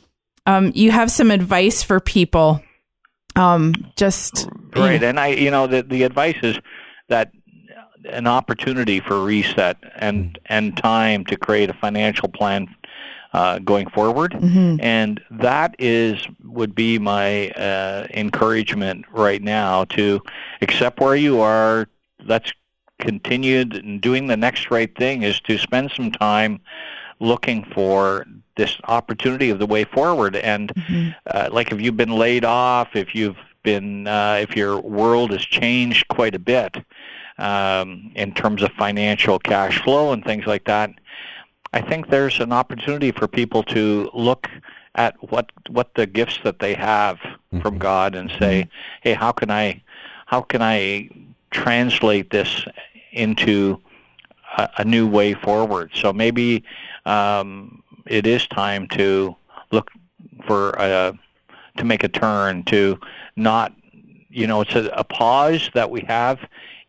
um, 0.45 0.71
you 0.73 0.91
have 0.91 1.12
some 1.12 1.32
advice 1.32 1.84
for 1.84 1.99
people. 1.99 2.62
Um, 3.36 3.73
just 3.95 4.47
Right, 4.75 5.03
and 5.03 5.19
I, 5.19 5.27
you 5.27 5.51
know, 5.51 5.67
the 5.67 5.84
the 5.84 6.03
advice 6.03 6.38
is 6.43 6.58
that 7.10 7.32
an 8.10 8.28
opportunity 8.28 9.00
for 9.00 9.24
reset 9.24 9.78
and 9.96 10.38
and 10.48 10.76
time 10.78 11.26
to 11.26 11.38
create 11.38 11.70
a 11.70 11.74
financial 11.74 12.30
plan 12.30 12.67
uh, 13.34 13.60
going 13.60 13.89
forward, 13.89 14.34
and 14.82 15.22
that 15.30 15.76
is 15.80 16.26
would 16.43 16.74
be 16.74 16.98
my 16.98 17.50
uh, 17.52 18.08
encouragement 18.13 19.06
right 19.12 19.41
now 19.41 19.84
to 19.86 20.22
accept 20.62 21.00
where 21.00 21.15
you 21.15 21.39
are. 21.41 21.88
Let's 22.26 22.52
continue 23.00 23.60
and 23.60 24.02
doing 24.02 24.28
the 24.28 24.38
next 24.38 24.72
right 24.72 24.96
thing 24.98 25.24
is 25.24 25.39
to 25.41 25.58
spend 25.58 25.91
some 25.96 26.12
time 26.12 26.60
looking 27.20 27.63
for 27.74 28.26
this 28.56 28.78
opportunity 28.86 29.52
of 29.52 29.60
the 29.60 29.67
way 29.67 29.84
forward. 29.84 30.36
And 30.36 30.72
uh, 31.28 31.50
like 31.52 31.72
if 31.72 31.80
you've 31.80 31.98
been 31.98 32.17
laid 32.17 32.43
off 32.43 32.96
if 32.96 33.13
you've 33.13 33.38
been 33.63 34.08
uh, 34.08 34.39
if 34.41 34.56
your 34.56 34.80
world 34.80 35.32
has 35.32 35.41
changed 35.41 36.08
quite 36.08 36.34
a 36.34 36.39
bit 36.39 36.78
um, 37.38 38.12
in 38.15 38.34
terms 38.34 38.63
of 38.63 38.71
financial 38.73 39.39
cash 39.39 39.82
flow 39.84 40.12
and 40.13 40.23
things 40.23 40.45
like 40.45 40.65
that 40.65 40.91
i 41.73 41.82
think 41.82 42.10
there's 42.10 42.39
an 42.39 42.52
opportunity 42.52 43.12
for 43.12 43.28
people 43.28 43.63
to 43.63 44.10
look 44.13 44.50
at 44.95 45.15
what 45.32 45.52
what 45.69 45.93
the 45.95 46.06
gifts 46.06 46.39
that 46.43 46.60
they 46.60 46.73
have 46.73 47.19
from 47.62 47.78
god 47.78 48.15
and 48.15 48.32
say 48.39 48.67
hey 49.02 49.13
how 49.13 49.32
can 49.32 49.52
i 49.52 49.82
how 50.26 50.41
can 50.41 50.62
i 50.62 51.10
translate 51.52 52.30
this 52.30 52.65
into 53.12 53.82
a, 54.58 54.69
a 54.80 54.86
new 54.86 55.08
way 55.08 55.34
forward. 55.34 55.91
So 55.93 56.13
maybe 56.13 56.63
um, 57.06 57.84
it 58.06 58.28
is 58.28 58.47
time 58.47 58.88
to 58.89 59.36
look 59.71 59.91
for 60.45 60.71
a, 60.71 61.17
to 61.78 61.84
make 61.84 62.04
a 62.04 62.08
turn 62.08 62.63
to 62.65 63.00
not, 63.36 63.73
you 64.30 64.47
know, 64.47 64.62
it's 64.62 64.76
a, 64.76 64.86
a 64.88 65.04
pause 65.04 65.69
that 65.73 65.89
we 65.89 66.02
have 66.08 66.39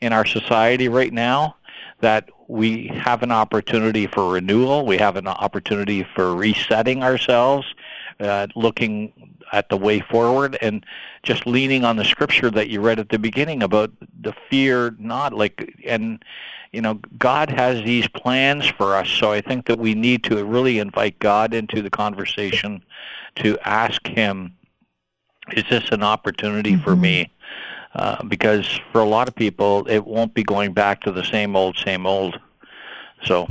in 0.00 0.12
our 0.12 0.24
society 0.24 0.88
right 0.88 1.12
now 1.12 1.56
that 2.00 2.28
we 2.48 2.87
have 2.88 3.22
an 3.22 3.32
opportunity 3.32 4.06
for 4.06 4.32
renewal. 4.32 4.87
We 4.87 4.96
have 4.98 5.16
an 5.16 5.26
opportunity 5.26 6.06
for 6.14 6.34
resetting 6.34 7.02
ourselves, 7.02 7.66
uh, 8.20 8.46
looking 8.54 9.37
at 9.52 9.68
the 9.68 9.76
way 9.76 10.00
forward, 10.00 10.56
and 10.61 10.84
just 11.22 11.46
leaning 11.46 11.84
on 11.84 11.96
the 11.96 12.04
scripture 12.04 12.50
that 12.50 12.68
you 12.68 12.80
read 12.80 12.98
at 12.98 13.08
the 13.08 13.18
beginning 13.18 13.62
about 13.62 13.90
the 14.20 14.32
fear 14.48 14.94
not 14.98 15.32
like 15.32 15.74
and 15.84 16.24
you 16.72 16.80
know 16.80 17.00
God 17.18 17.50
has 17.50 17.82
these 17.82 18.08
plans 18.08 18.66
for 18.66 18.94
us. 18.94 19.08
So 19.08 19.32
I 19.32 19.40
think 19.40 19.66
that 19.66 19.78
we 19.78 19.94
need 19.94 20.24
to 20.24 20.44
really 20.44 20.78
invite 20.78 21.18
God 21.18 21.52
into 21.52 21.82
the 21.82 21.90
conversation 21.90 22.82
to 23.37 23.58
ask 23.64 24.06
Him, 24.06 24.56
is 25.52 25.64
this 25.68 25.90
an 25.90 26.02
opportunity 26.02 26.76
for 26.76 26.96
me? 26.96 27.30
Uh, 27.94 28.22
because 28.24 28.81
for 28.92 29.01
a 29.01 29.09
lot 29.09 29.29
of 29.29 29.35
people, 29.35 29.87
it 29.88 30.07
won't 30.07 30.35
be 30.35 30.42
going 30.42 30.72
back 30.72 31.01
to 31.03 31.12
the 31.12 31.24
same 31.24 31.57
old, 31.57 31.77
same 31.79 32.07
old. 32.07 32.38
So, 33.24 33.46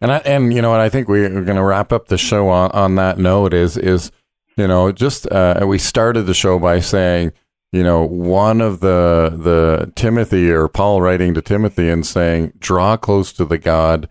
And 0.00 0.12
I, 0.12 0.18
and 0.18 0.52
you 0.52 0.60
know 0.60 0.70
what? 0.70 0.80
I 0.80 0.88
think 0.88 1.08
we, 1.08 1.20
we're 1.22 1.44
going 1.44 1.56
to 1.56 1.62
wrap 1.62 1.92
up 1.92 2.08
the 2.08 2.18
show 2.18 2.48
on, 2.48 2.72
on 2.72 2.96
that 2.96 3.18
note 3.18 3.54
is 3.54 3.76
is 3.76 4.10
you 4.56 4.66
know 4.66 4.90
just 4.90 5.30
uh, 5.30 5.64
we 5.64 5.78
started 5.78 6.22
the 6.22 6.34
show 6.34 6.58
by 6.58 6.80
saying 6.80 7.32
you 7.70 7.84
know 7.84 8.04
one 8.04 8.60
of 8.60 8.80
the 8.80 9.32
the 9.38 9.92
Timothy 9.94 10.50
or 10.50 10.66
Paul 10.66 11.00
writing 11.00 11.34
to 11.34 11.40
Timothy 11.40 11.88
and 11.88 12.04
saying 12.04 12.54
draw 12.58 12.96
close 12.96 13.32
to 13.34 13.44
the 13.44 13.58
God 13.58 14.08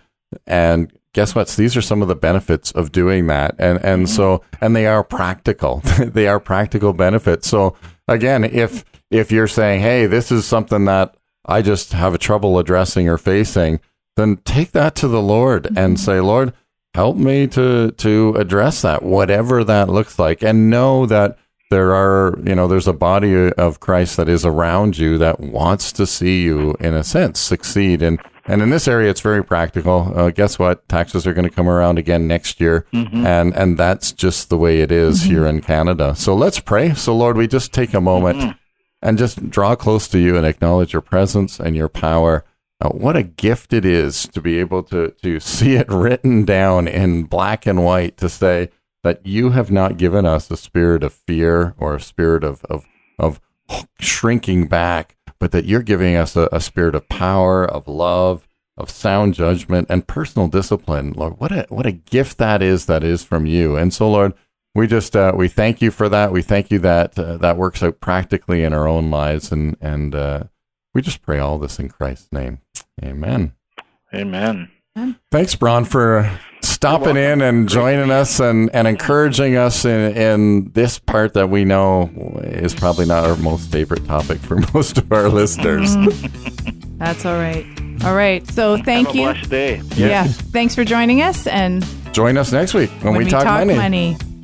and 0.47 0.91
guess 1.13 1.35
what? 1.35 1.49
These 1.49 1.75
are 1.75 1.81
some 1.81 2.01
of 2.01 2.07
the 2.07 2.15
benefits 2.15 2.71
of 2.71 2.91
doing 2.91 3.27
that. 3.27 3.55
And 3.59 3.83
and 3.83 4.09
so 4.09 4.41
and 4.61 4.75
they 4.75 4.87
are 4.87 5.03
practical. 5.03 5.81
They 5.99 6.27
are 6.27 6.39
practical 6.39 6.93
benefits. 6.93 7.49
So 7.49 7.75
again 8.07 8.43
if 8.43 8.85
if 9.11 9.31
you're 9.31 9.47
saying 9.47 9.81
hey 9.81 10.07
this 10.07 10.31
is 10.31 10.45
something 10.45 10.85
that 10.85 11.15
I 11.45 11.61
just 11.61 11.93
have 11.93 12.13
a 12.13 12.19
trouble 12.19 12.57
addressing 12.57 13.07
or 13.07 13.17
facing 13.17 13.79
then 14.17 14.37
take 14.37 14.71
that 14.71 14.95
to 14.95 15.07
the 15.07 15.21
Lord 15.21 15.67
and 15.67 15.95
mm-hmm. 15.95 15.95
say, 15.95 16.19
Lord, 16.19 16.53
help 16.93 17.17
me 17.17 17.47
to 17.47 17.91
to 17.91 18.35
address 18.37 18.81
that, 18.81 19.03
whatever 19.03 19.63
that 19.63 19.89
looks 19.89 20.19
like, 20.19 20.43
and 20.43 20.69
know 20.69 21.05
that 21.05 21.37
there 21.69 21.93
are, 21.95 22.37
you 22.45 22.53
know, 22.53 22.67
there's 22.67 22.87
a 22.87 22.93
body 22.93 23.51
of 23.53 23.79
Christ 23.79 24.17
that 24.17 24.27
is 24.27 24.45
around 24.45 24.97
you 24.97 25.17
that 25.17 25.39
wants 25.39 25.93
to 25.93 26.05
see 26.05 26.43
you, 26.43 26.75
in 26.81 26.93
a 26.93 27.03
sense, 27.03 27.39
succeed. 27.39 28.01
And 28.01 28.19
and 28.45 28.61
in 28.61 28.71
this 28.71 28.87
area, 28.87 29.09
it's 29.09 29.21
very 29.21 29.43
practical. 29.43 30.11
Uh, 30.13 30.31
guess 30.31 30.59
what? 30.59 30.87
Taxes 30.89 31.25
are 31.25 31.33
going 31.33 31.47
to 31.47 31.55
come 31.55 31.69
around 31.69 31.97
again 31.97 32.27
next 32.27 32.59
year, 32.59 32.85
mm-hmm. 32.91 33.25
and 33.25 33.55
and 33.55 33.77
that's 33.77 34.11
just 34.11 34.49
the 34.49 34.57
way 34.57 34.81
it 34.81 34.91
is 34.91 35.21
mm-hmm. 35.21 35.31
here 35.31 35.45
in 35.45 35.61
Canada. 35.61 36.15
So 36.15 36.35
let's 36.35 36.59
pray. 36.59 36.93
So 36.93 37.15
Lord, 37.15 37.37
we 37.37 37.47
just 37.47 37.71
take 37.71 37.93
a 37.93 38.01
moment 38.01 38.57
and 39.01 39.17
just 39.17 39.49
draw 39.49 39.75
close 39.75 40.07
to 40.09 40.19
you 40.19 40.37
and 40.37 40.45
acknowledge 40.45 40.93
your 40.93 41.01
presence 41.01 41.59
and 41.59 41.75
your 41.75 41.89
power. 41.89 42.45
Uh, 42.79 42.89
what 42.89 43.15
a 43.15 43.23
gift 43.23 43.73
it 43.73 43.85
is 43.85 44.27
to 44.27 44.41
be 44.41 44.59
able 44.59 44.83
to 44.83 45.11
to 45.21 45.39
see 45.39 45.75
it 45.75 45.89
written 45.89 46.45
down 46.45 46.87
in 46.87 47.23
black 47.23 47.65
and 47.65 47.83
white 47.83 48.17
to 48.17 48.29
say 48.29 48.69
that 49.03 49.25
you 49.25 49.51
have 49.51 49.71
not 49.71 49.97
given 49.97 50.25
us 50.25 50.49
a 50.51 50.57
spirit 50.57 51.03
of 51.03 51.13
fear 51.13 51.73
or 51.77 51.95
a 51.95 52.01
spirit 52.01 52.43
of 52.43 52.63
of, 52.65 52.85
of 53.17 53.41
shrinking 53.99 54.67
back, 54.67 55.15
but 55.39 55.51
that 55.51 55.65
you're 55.65 55.81
giving 55.81 56.15
us 56.15 56.35
a, 56.35 56.47
a 56.51 56.59
spirit 56.59 56.95
of 56.95 57.07
power, 57.09 57.65
of 57.65 57.87
love, 57.87 58.47
of 58.77 58.89
sound 58.89 59.33
judgment, 59.33 59.87
and 59.89 60.07
personal 60.07 60.47
discipline. 60.47 61.13
Lord, 61.13 61.39
what 61.39 61.51
a 61.51 61.65
what 61.69 61.85
a 61.85 61.91
gift 61.91 62.37
that 62.37 62.61
is 62.61 62.85
that 62.85 63.03
is 63.03 63.23
from 63.23 63.45
you. 63.45 63.75
And 63.75 63.93
so, 63.93 64.09
Lord, 64.09 64.33
we 64.75 64.87
just 64.87 65.15
uh, 65.15 65.33
we 65.35 65.47
thank 65.47 65.81
you 65.81 65.91
for 65.91 66.09
that. 66.09 66.31
We 66.31 66.41
thank 66.41 66.71
you 66.71 66.79
that 66.79 67.17
uh, 67.17 67.37
that 67.37 67.57
works 67.57 67.83
out 67.83 67.99
practically 67.99 68.63
in 68.63 68.73
our 68.73 68.87
own 68.87 69.09
lives, 69.11 69.51
and 69.51 69.75
and 69.81 70.15
uh, 70.15 70.43
we 70.93 71.01
just 71.01 71.21
pray 71.21 71.39
all 71.39 71.57
this 71.57 71.79
in 71.79 71.89
Christ's 71.89 72.31
name. 72.31 72.59
Amen. 73.03 73.53
Amen. 74.13 74.69
Thanks, 75.31 75.55
Braun, 75.55 75.85
for 75.85 76.29
stopping 76.61 77.15
in 77.15 77.41
and 77.41 77.69
joining 77.69 78.11
us 78.11 78.41
and, 78.41 78.69
and 78.73 78.85
encouraging 78.87 79.55
us 79.55 79.85
in, 79.85 80.17
in 80.17 80.71
this 80.73 80.99
part 80.99 81.33
that 81.33 81.49
we 81.49 81.63
know 81.63 82.09
is 82.43 82.75
probably 82.75 83.05
not 83.05 83.23
our 83.23 83.37
most 83.37 83.71
favorite 83.71 84.05
topic 84.05 84.39
for 84.39 84.57
most 84.73 84.97
of 84.97 85.11
our 85.13 85.29
listeners. 85.29 85.95
that's 86.97 87.25
all 87.25 87.35
right. 87.37 87.65
All 88.03 88.15
right. 88.15 88.45
So 88.51 88.77
thank 88.77 89.07
Have 89.07 89.15
a 89.15 89.17
you. 89.19 89.23
blessed 89.25 89.49
day. 89.49 89.81
Yeah. 89.95 90.25
Thanks 90.25 90.75
for 90.75 90.83
joining 90.83 91.21
us. 91.21 91.47
And 91.47 91.85
Join 92.13 92.37
us 92.37 92.51
next 92.51 92.73
week 92.73 92.89
when, 93.01 93.13
when 93.13 93.23
we, 93.23 93.29
talk, 93.29 93.45
money. 93.45 93.75
money. 93.75 94.17